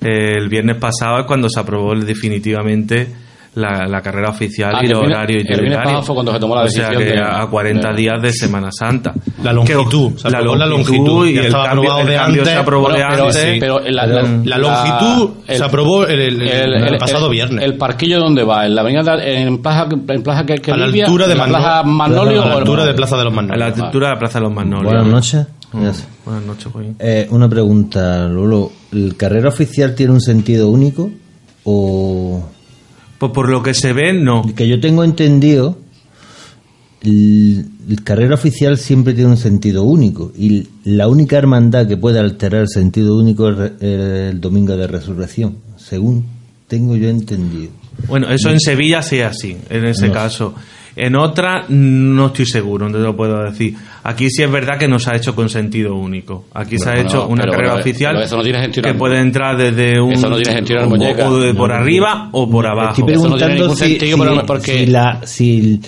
el 0.00 0.48
viernes 0.48 0.76
pasado 0.76 1.18
es 1.20 1.26
cuando 1.26 1.48
se 1.48 1.60
aprobó 1.60 1.94
definitivamente 1.94 3.08
la, 3.54 3.88
la 3.88 4.00
carrera 4.02 4.28
oficial 4.28 4.70
Ah, 4.72 4.78
y 4.82 4.86
el 4.86 4.92
viernes- 4.92 5.08
horarios 5.16 5.40
el 5.42 5.46
viernes 5.48 5.58
itinerarios. 5.64 5.84
pasado 5.92 6.02
fue 6.04 6.14
cuando 6.14 6.32
se 6.32 6.38
tomó 6.38 6.54
la 6.54 6.60
O 6.62 6.68
sea 6.68 6.88
decisión 6.90 7.02
que 7.08 7.12
de- 7.16 7.20
a 7.20 7.46
40 7.46 7.88
de- 7.88 7.96
días 7.96 8.22
de 8.22 8.32
Semana 8.32 8.68
Santa 8.70 9.12
La 9.42 9.52
longitud, 9.52 10.12
Que- 10.14 10.18
se 10.20 10.28
aprobó 10.28 10.56
la 10.56 10.66
longitud, 10.66 11.26
y 11.26 11.38
el 11.38 11.46
estaba 11.46 11.64
cambio, 11.64 11.82
aprobado 11.82 12.00
el 12.02 12.06
de 12.06 12.14
cambio 12.14 12.40
antes. 12.42 12.54
se 12.54 12.60
aprobó 12.60 12.82
Bueno, 12.82 12.96
de 12.98 13.04
pero, 13.10 13.24
antes 13.24 13.56
pero 13.58 13.80
la, 13.80 14.06
la- 14.06 14.22
La 14.44 14.58
longitud 14.58 15.30
el- 15.48 15.56
se 15.56 15.64
aprobó 15.64 16.06
el, 16.06 16.20
el- 16.20 16.42
el 16.84 16.98
pasado 16.98 17.28
viernes. 17.30 17.64
El 17.64 17.76
parquillo 17.76 18.20
dónde 18.20 18.44
va, 18.44 18.64
en 18.66 18.74
la 18.76 18.82
avenida 18.82 19.16
de- 19.16 19.40
en 19.42 19.58
plaza 19.60 19.88
en 19.90 20.22
plaza 20.22 20.46
que, 20.46 20.54
que 20.58 20.70
A 20.70 20.76
la 20.76 20.84
altura 20.84 21.26
de 21.26 21.34
la 21.34 21.46
plaza 21.46 21.82
Manolio 21.82 22.42
a 22.44 22.46
la 22.46 22.54
altura 22.58 22.84
de 22.86 22.94
Plaza 22.94 23.16
de 23.16 23.24
los 23.24 23.32
a 23.32 23.36
la 23.36 23.42
Magnolios. 23.42 23.80
altura 23.80 24.06
de 24.08 24.12
la 24.14 24.18
Plaza 24.20 24.38
de 24.38 24.44
los 24.44 24.52
Magnolios 24.54 24.84
Buenas 24.92 25.06
noches. 25.06 25.46
Buenas 25.72 26.44
noches. 26.46 26.68
Eh, 27.00 27.26
una 27.30 27.48
pregunta, 27.48 28.28
Lolo. 28.28 28.70
¿El 28.92 29.16
carrera 29.16 29.48
oficial 29.48 29.94
tiene 29.94 30.12
un 30.12 30.20
sentido 30.20 30.70
único? 30.70 31.10
O 31.64 32.48
pues 33.18 33.32
por 33.32 33.48
lo 33.48 33.62
que 33.62 33.74
se 33.74 33.92
ve 33.92 34.12
no 34.12 34.42
que 34.54 34.68
yo 34.68 34.80
tengo 34.80 35.02
entendido, 35.04 35.76
el, 37.02 37.66
el 37.88 38.02
carrera 38.04 38.34
oficial 38.34 38.78
siempre 38.78 39.14
tiene 39.14 39.30
un 39.30 39.36
sentido 39.36 39.82
único 39.84 40.32
y 40.36 40.66
la 40.84 41.08
única 41.08 41.36
hermandad 41.36 41.86
que 41.86 41.96
puede 41.96 42.18
alterar 42.18 42.62
el 42.62 42.68
sentido 42.68 43.16
único 43.16 43.50
es 43.50 43.72
el 43.80 44.40
domingo 44.40 44.76
de 44.76 44.86
resurrección, 44.86 45.56
según 45.76 46.26
tengo 46.66 46.96
yo 46.96 47.08
entendido. 47.08 47.70
Bueno, 48.06 48.28
eso 48.30 48.50
en 48.50 48.60
Sevilla 48.60 49.02
sí 49.02 49.16
es 49.18 49.26
así, 49.26 49.56
en 49.70 49.84
ese 49.84 50.08
No. 50.08 50.12
caso. 50.12 50.54
En 50.96 51.14
otra 51.14 51.64
no 51.68 52.26
estoy 52.26 52.46
seguro, 52.46 52.88
no 52.88 52.96
te 52.96 53.02
lo 53.02 53.16
puedo 53.16 53.42
decir. 53.44 53.74
Aquí 54.08 54.30
sí 54.30 54.42
es 54.42 54.50
verdad 54.50 54.78
que 54.78 54.88
no 54.88 54.98
se 54.98 55.10
ha 55.10 55.16
hecho 55.16 55.34
con 55.34 55.48
sentido 55.48 55.94
único. 55.94 56.46
Aquí 56.54 56.78
se 56.78 56.88
ha 56.88 56.92
Bueno, 56.94 57.08
hecho 57.08 57.16
no, 57.18 57.26
una 57.28 57.42
pero 57.42 57.52
carrera 57.52 57.74
oficial 57.74 58.14
pero 58.14 58.24
eso 58.26 58.36
no 58.36 58.42
tiene 58.42 58.60
sentido 58.62 58.82
que 58.84 58.94
puede 58.94 59.18
entrar 59.20 59.56
desde 59.56 60.00
un 60.00 60.12
Eso 60.12 60.28
no 60.28 60.36
tiene 60.36 60.52
sentido 60.52 61.38
de 61.40 61.54
por 61.54 61.72
arriba 61.72 62.28
o 62.32 62.48
por 62.50 62.66
abajo. 62.66 63.00
Estoy 63.00 63.14
Eso 63.14 63.28
no 63.28 63.36
tiene 63.36 63.54
preguntando 63.54 63.62
ningún 63.64 63.76
si, 63.76 63.84
sentido, 63.84 64.16
si- 64.16 64.22
pero 64.22 64.46
porque- 64.46 64.78
si 64.78 64.86
la, 64.86 65.20
si 65.24 65.58
el- 65.60 65.80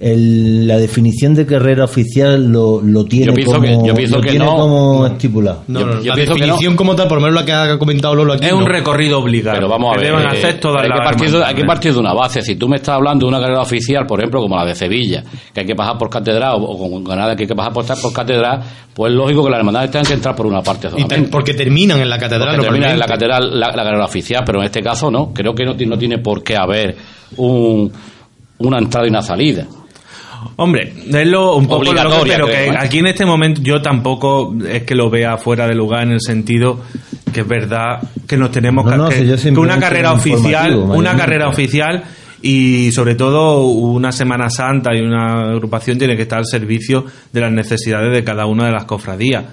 el- 0.00 0.66
la 0.68 0.76
definición 0.78 1.34
de 1.34 1.44
carrera 1.44 1.84
oficial 1.84 2.46
lo, 2.52 2.80
lo 2.80 3.04
tiene 3.04 3.26
Yo 3.26 3.34
pienso 3.34 3.54
como, 3.54 3.82
que- 3.82 3.88
yo 3.88 3.94
pienso 3.94 4.16
lo 4.16 4.22
que 4.22 4.28
tiene 4.30 4.44
no. 4.44 4.56
como 4.56 5.06
estipulado. 5.06 5.64
No, 5.66 5.80
Yo- 5.80 5.86
no, 5.86 5.92
yo 6.02 6.08
la 6.10 6.14
pienso 6.14 6.34
que 6.34 6.40
definición 6.42 6.76
como 6.76 6.94
tal, 6.94 7.08
por 7.08 7.18
lo 7.18 7.22
menos 7.26 7.34
la 7.40 7.44
que 7.44 7.52
ha 7.52 7.78
comentado 7.78 8.14
Lolo 8.14 8.34
aquí. 8.34 8.46
es 8.46 8.52
un 8.52 8.60
no. 8.60 8.66
recorrido 8.68 9.18
obligado. 9.18 9.56
Pero 9.56 9.68
vamos 9.68 9.92
a 9.92 10.00
ver. 10.00 10.06
deben 10.12 10.22
eh, 10.24 10.28
hacer 10.30 10.60
todas 10.60 10.82
hay, 10.84 10.88
que 10.90 10.96
partir 10.98 11.10
de, 11.18 11.24
hay 11.24 11.26
que 11.26 11.36
hermandades. 11.62 11.66
partir 11.66 11.92
de 11.94 11.98
una 11.98 12.12
base. 12.14 12.42
Si 12.42 12.54
tú 12.56 12.68
me 12.68 12.76
estás 12.76 12.94
hablando 12.94 13.26
de 13.26 13.28
una 13.30 13.40
carrera 13.40 13.60
oficial, 13.62 14.06
por 14.06 14.20
ejemplo, 14.20 14.40
como 14.40 14.56
la 14.56 14.64
de 14.66 14.74
Sevilla, 14.76 15.24
que 15.52 15.60
hay 15.60 15.66
que 15.66 15.74
pasar 15.74 15.98
por 15.98 16.08
catedral, 16.10 16.54
o, 16.58 16.62
o 16.62 16.90
con 16.90 17.02
Granada 17.02 17.34
que 17.34 17.42
hay 17.42 17.48
que 17.48 17.56
pasar 17.56 17.72
por, 17.72 17.84
por 18.00 18.12
catedral, 18.12 18.60
pues 18.94 19.10
es 19.10 19.16
lógico 19.16 19.44
que 19.44 19.50
las 19.50 19.58
hermandades 19.58 19.90
tengan 19.90 20.06
que 20.06 20.14
entrar 20.14 20.36
por 20.36 20.46
una 20.46 20.62
parte 20.62 20.86
Y 20.86 20.90
solamente. 20.90 21.16
te- 21.22 21.28
porque 21.28 21.54
terminan 21.54 22.00
en 22.00 22.08
la 22.08 22.18
catedral. 22.18 22.54
Porque 22.54 22.66
termina 22.68 22.92
en 22.92 22.98
la 23.00 23.06
catedral 23.06 23.58
la, 23.58 23.68
la 23.74 23.82
carrera 23.84 24.04
oficial, 24.04 24.42
pero 24.46 24.60
en 24.60 24.66
este 24.66 24.80
caso 24.80 25.10
no. 25.10 25.32
Creo 25.34 25.54
que 25.54 25.64
no, 25.64 25.74
no 25.74 25.98
tiene 25.98 26.18
por 26.18 26.44
qué 26.44 26.56
haber 26.56 26.96
un, 27.36 27.90
una 28.58 28.78
entrada 28.78 29.06
y 29.06 29.10
una 29.10 29.22
salida. 29.22 29.66
Hombre, 30.56 30.92
es 31.06 31.26
lo, 31.26 31.56
un 31.56 31.66
poco 31.66 31.84
lo 31.84 31.92
que- 31.92 31.98
Obligatoria, 32.00 32.34
pero 32.36 32.46
que 32.46 32.76
aquí 32.78 32.98
en 32.98 33.06
este 33.06 33.24
momento 33.26 33.60
yo 33.62 33.80
tampoco 33.82 34.54
es 34.68 34.82
que 34.84 34.94
lo 34.94 35.10
vea 35.10 35.36
fuera 35.36 35.66
de 35.66 35.74
lugar 35.74 36.02
en 36.04 36.12
el 36.12 36.20
sentido 36.20 36.80
que 37.32 37.40
es 37.40 37.48
verdad 37.48 38.00
que 38.26 38.36
nos 38.36 38.50
tenemos 38.50 38.84
No, 38.84 38.90
que- 38.90 38.96
no, 38.96 39.08
que, 39.08 39.36
si 39.38 39.52
que 39.52 39.58
una 39.60 39.78
carrera 39.78 40.12
oficial, 40.12 40.74
una 40.76 41.16
carrera 41.16 41.48
oficial 41.48 42.04
y 42.40 42.90
sobre 42.92 43.14
todo 43.16 43.66
una 43.66 44.12
Semana 44.12 44.48
Santa 44.48 44.94
y 44.94 45.00
una 45.00 45.50
agrupación 45.50 45.98
tiene 45.98 46.16
que 46.16 46.22
estar 46.22 46.38
al 46.38 46.46
servicio 46.46 47.04
de 47.32 47.40
las 47.40 47.52
necesidades 47.52 48.12
de 48.14 48.22
cada 48.24 48.46
una 48.46 48.66
de 48.66 48.72
las 48.72 48.84
cofradías. 48.84 49.44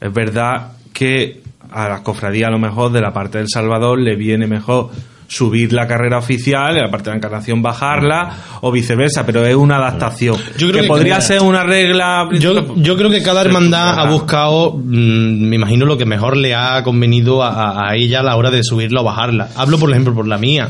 Es 0.00 0.12
verdad 0.12 0.72
que 0.92 1.40
a 1.70 1.88
las 1.88 2.00
cofradías 2.02 2.48
a 2.48 2.50
lo 2.52 2.58
mejor 2.58 2.92
de 2.92 3.00
la 3.00 3.12
parte 3.12 3.38
del 3.38 3.46
Salvador 3.48 3.98
le 4.00 4.16
viene 4.16 4.46
mejor 4.46 4.90
subir 5.32 5.72
la 5.72 5.86
carrera 5.86 6.18
oficial, 6.18 6.74
la 6.76 6.90
parte 6.90 7.04
de 7.04 7.10
la 7.12 7.16
encarnación 7.16 7.62
bajarla 7.62 8.36
o 8.60 8.70
viceversa, 8.70 9.24
pero 9.24 9.44
es 9.46 9.54
una 9.54 9.76
adaptación. 9.76 10.36
Yo 10.58 10.66
creo 10.68 10.72
que, 10.72 10.80
que 10.82 10.86
podría 10.88 11.14
cada- 11.14 11.26
ser 11.26 11.40
una 11.42 11.62
regla. 11.64 12.28
Yo, 12.38 12.74
yo 12.76 12.96
creo 12.96 13.10
que 13.10 13.22
cada 13.22 13.40
hermandad 13.40 13.98
ha 13.98 14.10
buscado, 14.10 14.72
mm, 14.76 15.48
me 15.48 15.56
imagino, 15.56 15.86
lo 15.86 15.96
que 15.96 16.04
mejor 16.04 16.36
le 16.36 16.54
ha 16.54 16.82
convenido 16.82 17.42
a, 17.42 17.48
a- 17.50 17.90
a 17.90 17.96
ella 17.96 18.20
a 18.20 18.22
la 18.22 18.36
hora 18.36 18.50
de 18.50 18.62
subirla 18.62 19.00
o 19.00 19.04
bajarla. 19.04 19.48
Hablo, 19.56 19.78
por 19.78 19.90
ejemplo, 19.90 20.14
por 20.14 20.28
la 20.28 20.36
mía. 20.38 20.68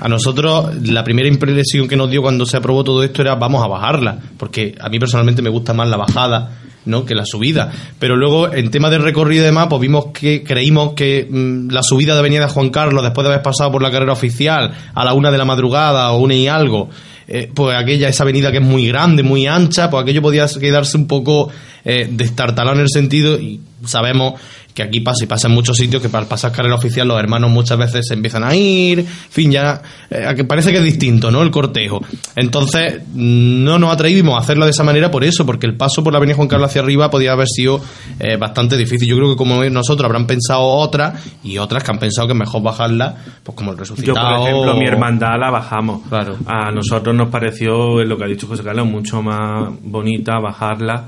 A 0.00 0.08
nosotros, 0.08 0.74
la 0.82 1.04
primera 1.04 1.28
impresión 1.28 1.86
que 1.86 1.94
nos 1.96 2.10
dio 2.10 2.22
cuando 2.22 2.46
se 2.46 2.56
aprobó 2.56 2.82
todo 2.82 3.02
esto 3.04 3.20
era 3.22 3.34
vamos 3.34 3.62
a 3.62 3.68
bajarla, 3.68 4.18
porque 4.38 4.74
a 4.80 4.88
mí 4.88 4.98
personalmente 4.98 5.42
me 5.42 5.50
gusta 5.50 5.74
más 5.74 5.88
la 5.88 5.98
bajada 5.98 6.50
¿no? 6.84 7.04
que 7.04 7.14
la 7.14 7.24
subida. 7.24 7.72
Pero 7.98 8.16
luego, 8.16 8.52
en 8.52 8.70
tema 8.70 8.90
de 8.90 8.98
recorrido 8.98 9.42
y 9.42 9.46
demás, 9.46 9.66
pues 9.68 9.80
vimos 9.80 10.06
que 10.12 10.42
creímos 10.42 10.94
que 10.94 11.26
mm, 11.28 11.70
la 11.70 11.82
subida 11.82 12.14
de 12.14 12.20
Avenida 12.20 12.48
Juan 12.48 12.70
Carlos, 12.70 13.02
después 13.02 13.24
de 13.24 13.32
haber 13.32 13.42
pasado 13.42 13.72
por 13.72 13.82
la 13.82 13.90
carrera 13.90 14.12
oficial, 14.12 14.72
a 14.94 15.04
la 15.04 15.14
una 15.14 15.30
de 15.30 15.38
la 15.38 15.44
madrugada 15.44 16.10
o 16.12 16.18
una 16.18 16.34
y 16.34 16.48
algo, 16.48 16.88
eh, 17.28 17.48
pues 17.54 17.76
aquella, 17.76 18.08
esa 18.08 18.24
avenida 18.24 18.50
que 18.50 18.58
es 18.58 18.64
muy 18.64 18.88
grande, 18.88 19.22
muy 19.22 19.46
ancha, 19.46 19.88
pues 19.88 20.02
aquello 20.02 20.22
podía 20.22 20.46
quedarse 20.46 20.96
un 20.96 21.06
poco 21.06 21.48
eh, 21.84 22.08
destartalado 22.10 22.76
en 22.76 22.82
el 22.82 22.88
sentido 22.88 23.38
y 23.38 23.60
sabemos 23.84 24.34
que 24.74 24.82
aquí 24.82 25.00
pasa 25.00 25.24
y 25.24 25.26
pasa 25.26 25.48
en 25.48 25.54
muchos 25.54 25.76
sitios 25.76 26.00
que 26.00 26.08
para 26.08 26.26
pasar 26.26 26.52
carrera 26.52 26.74
oficial 26.76 27.08
los 27.08 27.18
hermanos 27.18 27.50
muchas 27.50 27.76
veces 27.78 28.06
se 28.06 28.14
empiezan 28.14 28.44
a 28.44 28.54
ir, 28.54 29.00
en 29.00 29.06
fin, 29.06 29.50
ya 29.50 29.82
eh, 30.10 30.44
parece 30.44 30.70
que 30.72 30.78
es 30.78 30.84
distinto, 30.84 31.30
¿no? 31.30 31.42
El 31.42 31.50
cortejo. 31.50 32.00
Entonces, 32.36 33.02
mm, 33.12 33.64
no 33.64 33.78
nos 33.78 33.92
atrevimos 33.92 34.36
a 34.36 34.40
hacerlo 34.40 34.64
de 34.64 34.70
esa 34.70 34.84
manera 34.84 35.10
por 35.10 35.24
eso, 35.24 35.44
porque 35.44 35.66
el 35.66 35.76
paso 35.76 36.02
por 36.04 36.12
la 36.12 36.18
avenida 36.18 36.36
Juan 36.36 36.48
Carlos 36.48 36.70
hacia 36.70 36.82
arriba 36.82 37.10
podía 37.10 37.32
haber 37.32 37.48
sido 37.48 37.80
eh, 38.18 38.36
bastante 38.36 38.76
difícil. 38.76 39.08
Yo 39.08 39.16
creo 39.16 39.30
que 39.30 39.36
como 39.36 39.62
nosotros 39.64 40.04
habrán 40.06 40.26
pensado 40.26 40.62
otras 40.62 41.22
y 41.42 41.58
otras 41.58 41.82
que 41.84 41.90
han 41.90 41.98
pensado 41.98 42.28
que 42.28 42.32
es 42.34 42.38
mejor 42.38 42.62
bajarla, 42.62 43.16
pues 43.42 43.56
como 43.56 43.72
el 43.72 43.76
Yo, 43.76 43.80
resucitado. 43.80 44.36
por 44.38 44.48
ejemplo, 44.48 44.74
mi 44.76 44.84
o- 44.86 44.88
hermandad 44.88 45.38
la 45.38 45.50
bajamos. 45.50 46.02
Claro. 46.08 46.36
A 46.46 46.70
nosotros 46.70 47.14
nos 47.14 47.28
pareció, 47.28 48.02
lo 48.04 48.16
que 48.16 48.24
ha 48.24 48.28
dicho 48.28 48.46
José 48.46 48.62
Carlos, 48.62 48.86
mucho 48.86 49.20
más 49.22 49.68
bonita 49.82 50.38
bajarla. 50.38 51.06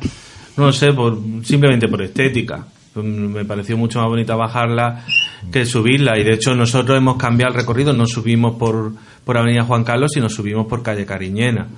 No 0.57 0.70
sé, 0.72 0.92
por, 0.92 1.18
simplemente 1.44 1.88
por 1.88 2.03
estética. 2.03 2.64
Me 2.94 3.44
pareció 3.44 3.76
mucho 3.76 4.00
más 4.00 4.09
bonita 4.09 4.37
bajarla 4.37 5.05
que 5.50 5.64
subirla. 5.64 6.18
Y 6.18 6.24
de 6.24 6.35
hecho, 6.35 6.55
nosotros 6.55 6.98
hemos 6.98 7.16
cambiado 7.16 7.52
el 7.52 7.59
recorrido. 7.59 7.92
No 7.92 8.07
subimos 8.07 8.57
por, 8.57 8.92
por 9.24 9.38
Avenida 9.38 9.64
Juan 9.64 9.85
Carlos, 9.85 10.12
sino 10.12 10.28
subimos 10.28 10.66
por 10.66 10.83
Calle 10.83 11.07
Cariñena. 11.07 11.68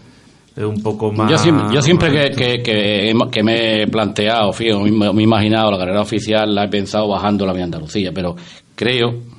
Es 0.57 0.65
un 0.65 0.83
poco 0.83 1.13
más. 1.13 1.31
Yo 1.31 1.39
siempre, 1.39 1.75
yo 1.75 1.83
siempre 1.83 2.11
que, 2.11 2.31
que, 2.31 2.63
que, 2.63 3.13
que 3.31 3.43
me 3.43 3.83
he 3.83 3.87
planteado, 3.89 4.53
fío, 4.53 4.81
me, 4.81 5.13
me 5.13 5.21
he 5.21 5.25
imaginado 5.25 5.71
la 5.71 5.79
carrera 5.79 6.01
oficial, 6.01 6.55
la 6.55 6.65
he 6.65 6.69
pensado 6.69 7.09
bajando 7.09 7.45
la 7.45 7.53
vía 7.53 7.65
Andalucía, 7.65 8.13
pero 8.15 8.37
creo 8.77 9.34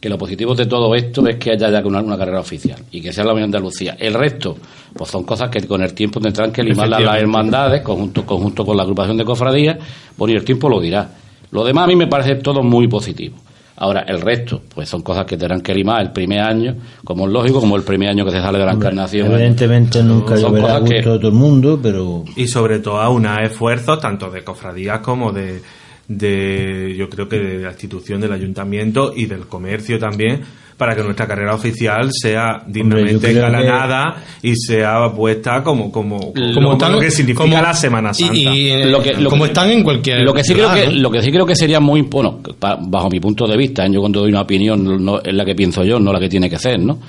que 0.00 0.08
lo 0.08 0.18
positivo 0.18 0.54
de 0.54 0.66
todo 0.66 0.94
esto 0.94 1.26
es 1.26 1.36
que 1.36 1.52
haya 1.52 1.70
ya 1.70 1.80
una, 1.86 2.00
una 2.00 2.16
carrera 2.18 2.40
oficial 2.40 2.78
y 2.90 3.00
que 3.00 3.12
sea 3.12 3.24
la 3.24 3.32
Unión 3.32 3.50
de 3.50 3.56
Andalucía. 3.58 3.96
El 3.98 4.14
resto, 4.14 4.56
pues 4.94 5.10
son 5.10 5.24
cosas 5.24 5.50
que 5.50 5.66
con 5.66 5.82
el 5.82 5.94
tiempo 5.94 6.20
tendrán 6.20 6.52
que 6.52 6.62
limar 6.62 6.88
las, 6.88 7.16
hermandades, 7.18 7.82
conjunto, 7.82 8.24
conjunto 8.26 8.64
con 8.64 8.76
la 8.76 8.82
agrupación 8.82 9.16
de 9.16 9.24
cofradías, 9.24 9.78
bueno, 10.16 10.34
y 10.34 10.36
el 10.36 10.44
tiempo 10.44 10.68
lo 10.68 10.80
dirá. 10.80 11.08
Lo 11.50 11.64
demás 11.64 11.84
a 11.84 11.86
mí 11.86 11.96
me 11.96 12.06
parece 12.06 12.36
todo 12.36 12.62
muy 12.62 12.88
positivo. 12.88 13.36
Ahora, 13.78 14.04
el 14.08 14.22
resto, 14.22 14.62
pues 14.74 14.88
son 14.88 15.02
cosas 15.02 15.26
que 15.26 15.36
tendrán 15.36 15.60
que 15.60 15.74
limar 15.74 16.00
el 16.00 16.10
primer 16.10 16.40
año, 16.40 16.74
como 17.04 17.26
es 17.26 17.32
lógico, 17.32 17.60
como 17.60 17.76
el 17.76 17.82
primer 17.82 18.08
año 18.08 18.24
que 18.24 18.30
se 18.30 18.40
sale 18.40 18.58
de 18.58 18.64
la 18.64 18.72
encarnación. 18.72 19.30
Evidentemente 19.30 20.02
nunca 20.02 20.36
Son 20.38 20.52
cosas 20.58 20.80
gusto 20.80 20.90
que- 20.94 20.96
de 20.96 21.02
todo 21.02 21.28
el 21.28 21.34
mundo, 21.34 21.78
pero 21.82 22.24
y 22.36 22.46
sobre 22.48 22.78
todo 22.78 23.00
a 23.00 23.10
unos 23.10 23.38
esfuerzos 23.42 24.00
tanto 24.00 24.30
de 24.30 24.42
cofradías 24.42 25.00
como 25.00 25.30
de, 25.30 25.60
de 26.08 26.94
yo 26.96 27.08
creo 27.08 27.28
que 27.28 27.38
de 27.38 27.58
la 27.62 27.70
institución 27.70 28.20
del 28.20 28.32
ayuntamiento 28.32 29.12
y 29.14 29.26
del 29.26 29.46
comercio 29.46 29.98
también 29.98 30.40
para 30.76 30.94
que 30.94 31.02
nuestra 31.02 31.26
carrera 31.26 31.54
oficial 31.54 32.10
sea 32.12 32.62
dignamente 32.66 33.18
creo 33.32 33.46
engalanada 33.46 34.22
y 34.42 34.54
sea 34.54 35.10
puesta 35.16 35.62
como 35.62 35.90
como, 35.90 36.32
como, 36.54 36.72
están- 36.74 36.92
lo 36.92 37.00
que 37.00 37.10
significa 37.10 37.44
como- 37.44 37.60
la 37.62 37.72
Semana 37.74 38.12
Santa 38.14 38.34
y, 38.54 38.68
eh, 38.68 38.84
Lo 38.86 39.02
que- 39.02 39.14
lo 39.14 39.30
como 39.30 39.44
que- 39.44 39.48
están 39.52 39.70
en 39.70 39.82
cualquier 39.82 40.20
lo 40.20 40.34
que 40.34 40.44
sí 40.44 40.54
lugar, 40.54 40.72
creo 40.74 40.84
que 40.90 40.94
¿no? 40.94 41.00
lo 41.02 41.10
que 41.10 41.22
sí 41.22 41.30
creo 41.32 41.46
que 41.46 41.56
sería 41.56 41.80
muy 41.80 42.02
bueno 42.02 42.40
bajo 42.60 43.08
mi 43.10 43.18
punto 43.20 43.46
de 43.48 43.56
vista 43.56 43.84
¿eh? 43.86 43.90
yo 43.90 44.00
cuando 44.00 44.20
doy 44.20 44.30
una 44.30 44.42
opinión 44.42 45.02
no 45.04 45.20
es 45.22 45.34
la 45.34 45.44
que 45.44 45.54
pienso 45.54 45.82
yo 45.82 45.98
no 45.98 46.12
la 46.12 46.20
que 46.20 46.28
tiene 46.28 46.48
que 46.50 46.58
ser 46.58 46.78
no 46.78 47.00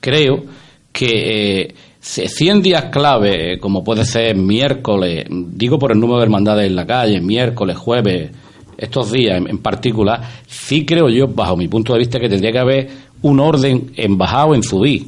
creo 0.00 0.44
que 0.92 1.62
eh, 1.62 1.74
se- 1.98 2.28
100 2.28 2.62
días 2.62 2.84
clave 2.92 3.54
eh, 3.54 3.58
como 3.58 3.82
puede 3.82 4.04
ser 4.04 4.36
miércoles 4.36 5.24
digo 5.28 5.78
por 5.80 5.90
el 5.90 5.98
número 5.98 6.18
de 6.20 6.24
hermandades 6.26 6.68
en 6.68 6.76
la 6.76 6.86
calle 6.86 7.20
miércoles 7.20 7.76
jueves 7.76 8.30
estos 8.78 9.12
días 9.12 9.42
en, 9.46 9.58
particular 9.58 10.20
sí 10.46 10.84
creo 10.84 11.08
yo 11.08 11.28
bajo 11.28 11.56
mi 11.56 11.68
punto 11.68 11.92
de 11.92 12.00
vista 12.00 12.20
que 12.20 12.28
tendría 12.28 12.52
que 12.52 12.58
haber 12.58 12.88
un 13.22 13.40
orden 13.40 13.92
en 13.96 14.18
bajar 14.18 14.48
o 14.48 14.54
en 14.54 14.62
subir 14.62 15.06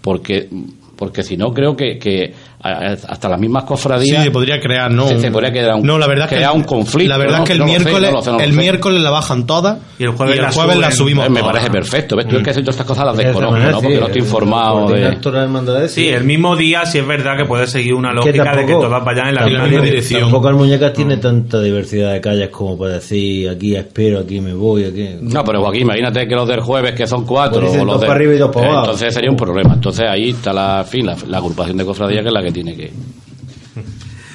porque 0.00 0.48
porque 0.96 1.22
si 1.22 1.36
no 1.36 1.54
creo 1.54 1.76
que, 1.76 1.98
que 1.98 2.34
hasta 2.60 3.28
las 3.28 3.38
mismas 3.40 3.62
Sí, 3.62 3.68
cofradías 3.68 4.24
se 4.24 4.30
podría 4.30 4.58
crear, 4.60 4.90
¿no? 4.90 5.06
se, 5.08 5.18
se 5.20 5.30
podría 5.30 5.50
crear 5.52 5.74
un, 5.76 5.86
no, 5.86 5.96
la 5.98 6.06
verdad 6.06 6.24
es 6.24 6.30
que 6.30 6.36
crear 6.36 6.52
un 6.54 6.64
conflicto. 6.64 7.08
La 7.08 7.18
verdad 7.18 7.38
¿no? 7.38 7.44
es 7.44 7.46
que 7.48 7.52
el 7.54 7.58
No 7.60 7.66
lo 7.66 7.72
sé, 7.72 7.78
miércoles, 7.78 8.12
no 8.12 8.22
sé, 8.22 8.44
el 8.44 8.52
miércoles 8.52 9.02
la 9.02 9.10
bajan 9.10 9.46
todas 9.46 9.78
Y 9.98 10.04
el 10.04 10.10
jueves 10.10 10.38
la 10.40 10.50
jueves 10.52 10.76
la 10.78 10.90
subimos 10.90 11.30
me 11.30 11.40
todas. 11.40 11.52
parece 11.54 11.70
perfecto. 11.70 12.16
¿ves? 12.16 12.26
Tú 12.28 12.36
es 12.36 12.42
que 12.42 12.50
todas 12.52 12.68
estas 12.68 12.86
cosas 12.86 13.06
las 13.06 13.16
de 13.16 13.24
desconozco, 13.24 13.52
manera, 13.52 13.70
¿no? 13.72 13.78
sí, 13.80 13.84
Porque 13.86 14.00
no 14.00 14.06
estoy 14.06 14.20
el- 14.20 14.26
informado 14.26 14.80
coordinar 14.86 15.20
de... 15.20 15.38
hermandades, 15.40 15.92
sí 15.92 16.08
el 16.08 16.24
mismo 16.24 16.56
día 16.56 16.84
sí 16.86 16.98
es 16.98 17.06
verdad 17.06 17.36
que 17.36 17.44
puede 17.44 17.66
seguir 17.66 17.94
una 17.94 18.12
lógica 18.12 18.32
de 18.32 18.50
que 18.66 18.72
tampoco- 18.72 18.80
todas 18.86 19.04
vayan 19.04 19.28
en 19.28 19.34
la 19.34 19.40
en 19.46 19.52
la 19.52 19.62
misma 19.64 19.68
dirección 19.68 19.84
dirección. 19.90 20.20
Tampoco 20.22 20.48
el 20.48 20.54
muñeca 20.56 20.92
tiene 20.92 21.16
tanta 21.18 21.60
diversidad 21.60 22.12
de 22.12 22.20
calles 22.20 22.48
como 22.50 22.76
para 22.78 22.94
decir 22.94 23.48
aquí 23.50 23.76
espero, 23.76 24.18
aquí 24.20 24.40
me 24.40 24.52
voy, 24.54 24.84
aquí. 24.84 25.08
No, 25.20 25.44
pero 25.44 25.60
Joaquín, 25.62 25.82
imagínate 25.82 26.26
que 26.26 26.34
los 26.34 26.48
del 26.48 26.60
jueves, 26.60 26.92
que 26.94 27.06
son 27.06 27.24
cuatro, 27.24 27.60
dicen 27.60 27.82
o 27.82 27.84
los 27.84 27.94
dos 27.94 28.00
de- 28.02 28.06
para 28.08 28.16
arriba 28.18 28.34
y 28.34 28.38
dos 28.38 28.50
para 28.50 28.66
Eh, 28.66 28.70
abajo. 28.70 28.84
Entonces 28.86 29.14
sería 29.14 29.30
un 29.30 29.36
problema. 29.36 29.74
Entonces 29.74 30.06
ahí 30.08 30.30
está 30.30 30.52
la, 30.52 30.80
en 30.80 30.86
fin, 30.86 31.06
la, 31.06 31.16
la 31.28 31.38
agrupación 31.38 31.76
de 31.76 31.84
cofradías 31.84 32.22
que 32.22 32.28
es 32.28 32.34
la 32.34 32.42
que 32.42 32.47
tiene 32.52 32.76
que... 32.76 32.92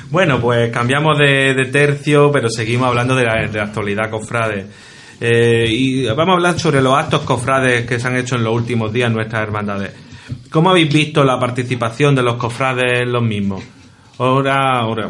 Bueno, 0.10 0.39
pues 0.39 0.71
cambiamos 0.71 1.17
de, 1.17 1.56
tercio, 1.71 2.32
pero 2.32 2.47
seguimos 2.47 2.88
hablando 2.88 3.15
de 3.15 3.26
la, 3.26 3.47
de 3.47 3.58
la 3.58 3.63
actualidad 3.63 4.12
cofrade. 4.12 4.67
Eh, 5.19 5.65
y 5.69 6.06
vamos 6.06 6.30
a 6.30 6.34
hablar 6.34 6.60
sobre 6.60 6.82
los 6.82 6.93
actos 6.95 7.21
cofrades 7.21 7.88
que 7.88 7.99
se 7.99 8.08
han 8.08 8.17
hecho 8.17 8.36
en 8.36 8.43
los 8.43 8.54
últimos 8.54 8.93
días 8.93 9.08
en 9.08 9.15
nuestras 9.15 9.41
hermandades. 9.41 9.91
¿Cómo 10.52 10.69
habéis 10.69 10.93
visto 10.93 11.23
la 11.23 11.39
participación 11.39 12.13
de 12.13 12.23
los 12.23 12.36
cofrades 12.36 13.02
en 13.02 13.12
los 13.12 13.23
mismos? 13.23 13.63
Ahora, 14.24 14.80
ahora 14.80 15.10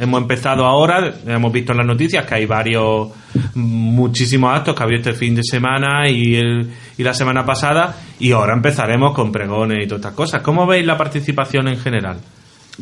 hemos 0.00 0.22
empezado 0.22 0.64
ahora, 0.64 1.14
hemos 1.26 1.52
visto 1.52 1.72
en 1.72 1.78
las 1.78 1.86
noticias 1.86 2.24
que 2.26 2.34
hay 2.36 2.46
varios, 2.46 3.08
muchísimos 3.54 4.54
actos 4.54 4.74
que 4.74 4.82
ha 4.82 4.86
habido 4.86 5.00
este 5.00 5.12
fin 5.14 5.34
de 5.34 5.42
semana 5.42 6.08
y, 6.08 6.36
el, 6.36 6.70
y 6.96 7.02
la 7.02 7.12
semana 7.14 7.44
pasada, 7.44 7.96
y 8.20 8.30
ahora 8.32 8.54
empezaremos 8.54 9.14
con 9.14 9.32
pregones 9.32 9.84
y 9.84 9.88
todas 9.88 10.00
estas 10.00 10.14
cosas. 10.14 10.42
¿Cómo 10.42 10.66
veis 10.66 10.86
la 10.86 10.96
participación 10.96 11.68
en 11.68 11.78
general? 11.78 12.18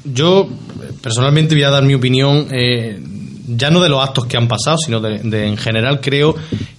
Yo 0.05 0.49
personalmente 1.03 1.55
voy 1.55 1.65
a 1.65 1.71
dar 1.71 1.83
mi 1.83 1.95
opinión, 1.95 2.47
eh, 2.51 3.01
ya 3.49 3.71
no 3.71 3.81
de 3.81 3.89
los 3.89 4.03
actos 4.03 4.27
que 4.27 4.37
han 4.37 4.49
pasado, 4.49 4.77
sino 4.79 5.01
de, 5.01 5.19
de- 5.19 5.47
en 5.47 5.57
general 5.57 6.01
creo 6.01 6.35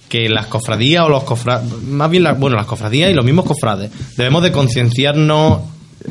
que 0.08 0.28
las 0.28 0.46
cofradías 0.46 1.04
o 1.04 1.08
los 1.08 1.24
cofrades, 1.24 1.70
más 1.88 2.10
bien 2.10 2.22
las, 2.22 2.38
bueno, 2.38 2.56
las 2.56 2.66
cofradías 2.66 3.10
y 3.10 3.14
los 3.14 3.24
mismos 3.24 3.44
cofrades, 3.46 3.90
debemos 4.16 4.42
de 4.42 4.52
concienciarnos 4.52 5.58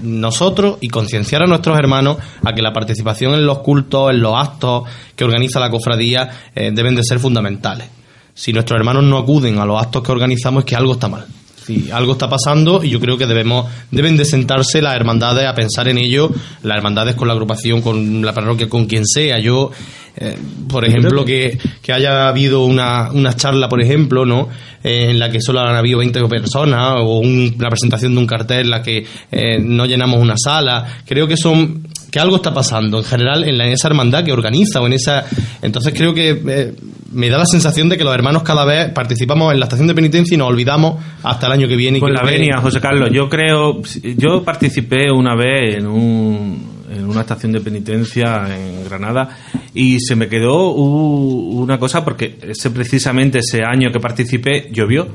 nosotros 0.02 0.78
y 0.82 0.88
concienciar 0.88 1.44
a 1.44 1.48
nuestros 1.48 1.78
hermanos 1.78 2.18
a 2.44 2.54
que 2.54 2.62
la 2.62 2.74
participación 2.74 3.34
en 3.34 3.46
los 3.46 3.60
cultos, 3.60 4.12
en 4.12 4.22
los 4.22 4.36
actos 4.36 4.84
que 5.16 5.24
organiza 5.24 5.60
la 5.60 5.70
cofradía 5.70 6.30
eh, 6.56 6.72
deben 6.74 6.96
de 6.96 7.04
ser 7.04 7.20
fundamentales. 7.20 7.88
Si 8.34 8.52
nuestros 8.52 8.78
hermanos 8.78 9.04
no 9.04 9.18
acuden 9.18 9.60
a 9.60 9.66
los 9.66 9.82
actos 9.82 10.04
que 10.04 10.12
organizamos 10.12 10.64
es 10.64 10.66
que 10.70 10.76
algo 10.76 10.94
está 10.94 11.08
mal. 11.08 11.26
Sí, 11.66 11.90
algo 11.94 12.14
está 12.14 12.30
pasando 12.30 12.84
y 12.84 12.90
yo 12.90 13.00
creo 13.00 13.18
que 13.18 13.26
debemos 13.26 13.68
deben 13.90 14.18
de 14.18 14.26
sentarse 14.26 14.82
las 14.82 14.96
hermandades 14.96 15.46
a 15.48 15.54
pensar 15.56 15.88
en 15.88 15.98
ello, 15.98 16.30
las 16.62 16.78
hermandades 16.78 17.16
con 17.16 17.28
la 17.28 17.34
agrupación, 17.34 17.82
con 17.82 18.24
la 18.26 18.34
parroquia, 18.34 18.68
con 18.68 18.86
quien 18.86 19.06
sea. 19.06 19.40
Yo, 19.40 19.72
eh, 20.18 20.38
por 20.68 20.84
ejemplo, 20.86 21.24
que, 21.24 21.58
que 21.82 21.94
haya 21.94 22.28
habido 22.28 22.66
una, 22.66 23.12
una 23.12 23.36
charla, 23.36 23.70
por 23.70 23.82
ejemplo, 23.82 24.26
¿no? 24.26 24.50
Eh, 24.84 25.12
en 25.12 25.20
la 25.20 25.30
que 25.32 25.40
solo 25.42 25.62
han 25.62 25.76
habido 25.76 26.00
20 26.00 26.20
personas 26.28 26.96
o 27.00 27.20
un- 27.20 27.56
la 27.58 27.70
presentación 27.70 28.14
de 28.14 28.20
un 28.20 28.28
cartel 28.28 28.62
en 28.66 28.70
la 28.70 28.82
que 28.84 29.06
eh, 29.32 29.58
no 29.60 29.86
llenamos 29.86 30.20
una 30.22 30.36
sala. 30.38 30.86
Creo 31.06 31.28
que 31.28 31.38
son 31.38 31.88
que 32.12 32.20
algo 32.20 32.36
está 32.36 32.54
pasando 32.54 32.98
en 33.00 33.04
general 33.06 33.44
en, 33.46 33.58
la- 33.58 33.66
en 33.66 33.72
esa 33.72 33.88
hermandad 33.88 34.24
que 34.26 34.34
organiza 34.34 34.82
o 34.82 34.86
en 34.86 34.94
esa 34.94 35.26
entonces 35.62 35.94
creo 35.96 36.14
que 36.14 36.40
eh, 36.48 36.74
me 37.14 37.30
da 37.30 37.38
la 37.38 37.46
sensación 37.46 37.90
de 37.90 37.98
que 37.98 38.04
los 38.04 38.14
hermanos 38.14 38.44
cada 38.44 38.66
vez 38.66 38.90
participamos 38.92 39.54
en 39.54 39.60
la 39.60 39.66
estación 39.66 39.88
de 39.88 39.96
penitencia 39.96 40.36
y 40.36 40.38
nos 40.38 40.50
olvidamos 40.50 41.04
hasta 41.24 41.48
el 41.48 41.54
año 41.54 41.68
que 41.68 41.76
viene 41.76 41.98
y 41.98 42.02
Con 42.02 42.10
creo 42.12 42.24
la 42.24 42.30
que- 42.30 42.38
venia, 42.38 42.58
José 42.58 42.80
Carlos, 42.82 43.10
yo 43.14 43.30
creo, 43.30 43.82
yo 44.18 44.44
participé 44.44 45.12
una 45.12 45.36
vez 45.36 45.76
en, 45.78 45.88
un, 45.88 46.84
en 46.92 47.06
una 47.10 47.22
estación 47.22 47.52
de 47.52 47.62
penitencia 47.62 48.44
en 48.56 48.84
Granada 48.86 49.30
y 49.74 50.00
se 50.00 50.16
me 50.16 50.28
quedó 50.28 50.72
una 50.72 51.78
cosa 51.80 52.04
porque 52.04 52.38
ese 52.42 52.72
precisamente 52.72 53.40
ese 53.40 53.62
año 53.64 53.92
que 53.92 54.00
participé 54.00 54.70
llovió 54.72 55.08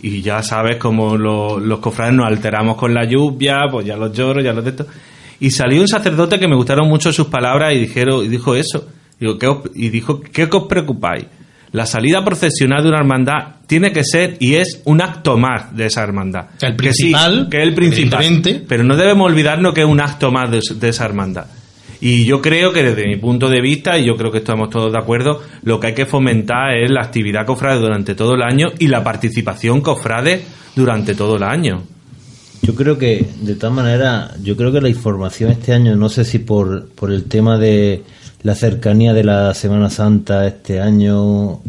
y 0.00 0.20
ya 0.22 0.42
sabes 0.42 0.76
cómo 0.76 1.16
lo- 1.16 1.58
los 1.58 1.78
cofrades 1.78 2.14
nos 2.14 2.26
alteramos 2.26 2.76
con 2.76 2.92
la 2.92 3.04
lluvia, 3.04 3.60
pues 3.70 3.86
ya 3.86 3.96
los 3.96 4.12
lloros, 4.12 4.44
ya 4.44 4.52
los 4.52 4.62
de 4.64 4.70
esto. 4.70 4.86
Y 5.40 5.50
salió 5.50 5.80
un 5.80 5.88
sacerdote 5.88 6.38
que 6.38 6.46
me 6.46 6.54
gustaron 6.56 6.88
mucho 6.88 7.12
sus 7.12 7.26
palabras 7.28 7.72
y 7.74 7.78
dijeron 7.78 8.24
y 8.24 8.28
dijo 8.28 8.54
eso. 8.54 8.86
Digo, 9.20 9.38
¿qué 9.38 9.46
os- 9.46 9.70
y 9.74 9.88
dijo, 9.90 10.20
¿qué 10.20 10.44
os 10.50 10.64
preocupáis? 10.68 11.24
La 11.72 11.86
salida 11.86 12.24
procesional 12.24 12.82
de 12.84 12.88
una 12.90 12.98
hermandad 12.98 13.56
tiene 13.66 13.92
que 13.92 14.04
ser 14.04 14.36
y 14.38 14.54
es 14.54 14.80
un 14.84 15.00
acto 15.00 15.36
más 15.36 15.74
de 15.76 15.86
esa 15.86 16.02
hermandad. 16.04 16.46
Que 16.60 16.66
el 16.66 16.76
principal, 16.76 17.48
que 17.50 17.56
es 17.58 17.62
el 17.64 17.74
principal. 17.74 18.20
Pero 18.68 18.84
no 18.84 18.96
debemos 18.96 19.26
olvidarnos 19.26 19.74
que 19.74 19.80
es 19.80 19.86
un 19.86 20.00
acto 20.00 20.30
más 20.30 20.50
de, 20.52 20.60
de 20.78 20.88
esa 20.88 21.04
hermandad. 21.04 21.46
Y 22.00 22.26
yo 22.26 22.40
creo 22.42 22.72
que 22.72 22.82
desde 22.82 23.06
mi 23.08 23.16
punto 23.16 23.48
de 23.48 23.60
vista, 23.60 23.98
y 23.98 24.06
yo 24.06 24.14
creo 24.14 24.30
que 24.30 24.38
estamos 24.38 24.68
todos 24.70 24.92
de 24.92 24.98
acuerdo, 24.98 25.42
lo 25.62 25.80
que 25.80 25.88
hay 25.88 25.94
que 25.94 26.06
fomentar 26.06 26.76
es 26.76 26.90
la 26.90 27.00
actividad 27.00 27.44
cofrade 27.46 27.80
durante 27.80 28.14
todo 28.14 28.34
el 28.34 28.42
año 28.42 28.68
y 28.78 28.86
la 28.88 29.02
participación 29.02 29.80
cofrade 29.80 30.42
durante 30.76 31.14
todo 31.14 31.36
el 31.36 31.42
año. 31.42 31.82
Yo 32.62 32.74
creo 32.74 32.98
que, 32.98 33.26
de 33.40 33.54
tal 33.56 33.72
manera, 33.72 34.30
yo 34.42 34.56
creo 34.56 34.70
que 34.70 34.80
la 34.80 34.88
información 34.88 35.50
este 35.50 35.72
año, 35.72 35.96
no 35.96 36.08
sé 36.08 36.24
si 36.24 36.38
por, 36.38 36.88
por 36.90 37.10
el 37.10 37.24
tema 37.24 37.58
de 37.58 38.02
la 38.44 38.54
cercanía 38.54 39.14
de 39.14 39.24
la 39.24 39.54
Semana 39.54 39.88
Santa 39.90 40.46
este 40.46 40.78
año 40.78 41.60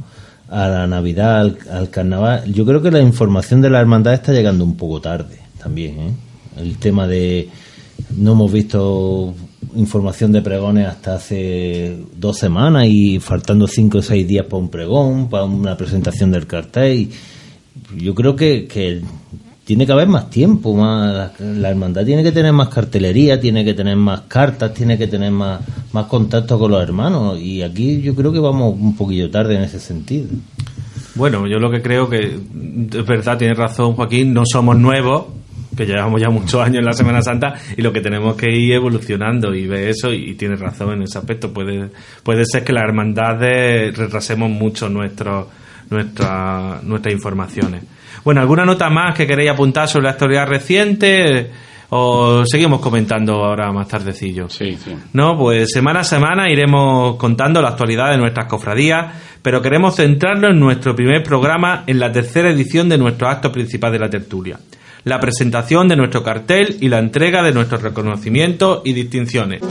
a 0.49 0.67
la 0.67 0.85
Navidad, 0.85 1.39
al, 1.39 1.57
al 1.71 1.89
Carnaval, 1.89 2.53
yo 2.53 2.65
creo 2.65 2.81
que 2.81 2.91
la 2.91 2.99
información 2.99 3.61
de 3.61 3.69
la 3.69 3.79
hermandad 3.79 4.13
está 4.13 4.33
llegando 4.33 4.63
un 4.65 4.75
poco 4.75 5.01
tarde 5.01 5.39
también. 5.57 5.99
¿eh? 5.99 6.11
El 6.57 6.77
tema 6.77 7.07
de, 7.07 7.49
no 8.17 8.33
hemos 8.33 8.51
visto 8.51 9.33
información 9.75 10.33
de 10.33 10.41
pregones 10.41 10.87
hasta 10.87 11.15
hace 11.15 11.97
dos 12.17 12.37
semanas 12.37 12.87
y 12.87 13.19
faltando 13.19 13.67
cinco 13.67 13.99
o 13.99 14.01
seis 14.01 14.27
días 14.27 14.45
para 14.45 14.57
un 14.61 14.69
pregón, 14.69 15.29
para 15.29 15.45
una 15.45 15.77
presentación 15.77 16.29
del 16.31 16.45
cartel. 16.45 16.93
y 16.93 17.09
yo 18.03 18.13
creo 18.13 18.35
que, 18.35 18.67
que 18.67 19.01
tiene 19.65 19.85
que 19.85 19.91
haber 19.91 20.07
más 20.07 20.29
tiempo, 20.29 20.75
más 20.75 21.13
la, 21.13 21.45
la 21.45 21.69
hermandad 21.69 22.05
tiene 22.05 22.23
que 22.23 22.31
tener 22.31 22.53
más 22.53 22.69
cartelería, 22.69 23.39
tiene 23.39 23.65
que 23.65 23.73
tener 23.73 23.97
más 23.97 24.21
cartas, 24.21 24.73
tiene 24.73 24.97
que 24.97 25.07
tener 25.07 25.31
más, 25.31 25.59
más 25.91 26.05
contacto 26.05 26.59
con 26.59 26.71
los 26.71 26.81
hermanos 26.81 27.39
y 27.39 27.63
aquí 27.63 28.01
yo 28.01 28.13
creo 28.13 28.31
que 28.31 28.39
vamos 28.39 28.75
un 28.79 28.95
poquillo 28.95 29.29
tarde 29.29 29.55
en 29.55 29.63
ese 29.63 29.79
sentido. 29.79 30.27
Bueno, 31.15 31.47
yo 31.47 31.57
lo 31.57 31.71
que 31.71 31.81
creo 31.81 32.07
que 32.09 32.19
es 32.19 33.05
verdad, 33.05 33.37
tiene 33.37 33.55
razón 33.55 33.93
Joaquín, 33.93 34.33
no 34.33 34.43
somos 34.45 34.77
nuevos, 34.77 35.25
que 35.75 35.85
llevamos 35.85 36.21
ya 36.21 36.29
muchos 36.29 36.61
años 36.61 36.79
en 36.79 36.85
la 36.85 36.93
Semana 36.93 37.21
Santa 37.21 37.55
y 37.75 37.81
lo 37.81 37.91
que 37.91 38.01
tenemos 38.01 38.35
que 38.35 38.49
ir 38.51 38.73
evolucionando 38.73 39.53
y 39.53 39.67
ver 39.67 39.89
eso 39.89 40.13
y, 40.13 40.35
tiene 40.35 40.55
razón 40.55 40.93
en 40.93 41.03
ese 41.03 41.17
aspecto. 41.17 41.51
Puede, 41.51 41.89
puede 42.23 42.45
ser 42.45 42.63
que 42.63 42.73
las 42.73 42.83
hermandades 42.83 43.97
retrasemos 43.97 44.49
mucho 44.49 44.89
nuestro, 44.89 45.49
nuestra, 45.89 46.79
nuestras 46.83 47.13
informaciones. 47.13 47.83
Bueno, 48.25 48.41
¿alguna 48.41 48.65
nota 48.65 48.89
más 48.89 49.15
que 49.15 49.27
queréis 49.27 49.51
apuntar 49.51 49.87
sobre 49.87 50.05
la 50.05 50.13
actualidad 50.13 50.47
reciente? 50.47 51.51
O 51.89 52.43
seguimos 52.43 52.81
comentando 52.81 53.35
ahora 53.45 53.71
más 53.71 53.87
tardecillo. 53.87 54.49
Sí, 54.49 54.75
sí. 54.83 54.95
No, 55.13 55.37
pues 55.37 55.71
semana 55.71 55.99
a 55.99 56.03
semana 56.03 56.49
iremos 56.49 57.17
contando 57.17 57.61
la 57.61 57.69
actualidad 57.69 58.09
de 58.09 58.17
nuestras 58.17 58.47
cofradías, 58.47 59.13
pero 59.43 59.61
queremos 59.61 59.95
centrarnos 59.95 60.51
en 60.53 60.59
nuestro 60.59 60.95
primer 60.95 61.21
programa, 61.21 61.83
en 61.85 61.99
la 61.99 62.11
tercera 62.11 62.49
edición 62.49 62.89
de 62.89 62.97
nuestro 62.97 63.29
acto 63.29 63.51
principal 63.51 63.91
de 63.91 63.99
la 63.99 64.09
tertulia. 64.09 64.57
La 65.03 65.19
presentación 65.19 65.87
de 65.87 65.95
nuestro 65.95 66.23
cartel 66.23 66.77
y 66.81 66.89
la 66.89 66.97
entrega 66.97 67.43
de 67.43 67.53
nuestros 67.53 67.83
reconocimientos 67.83 68.81
y 68.85 68.93
distinciones. 68.93 69.61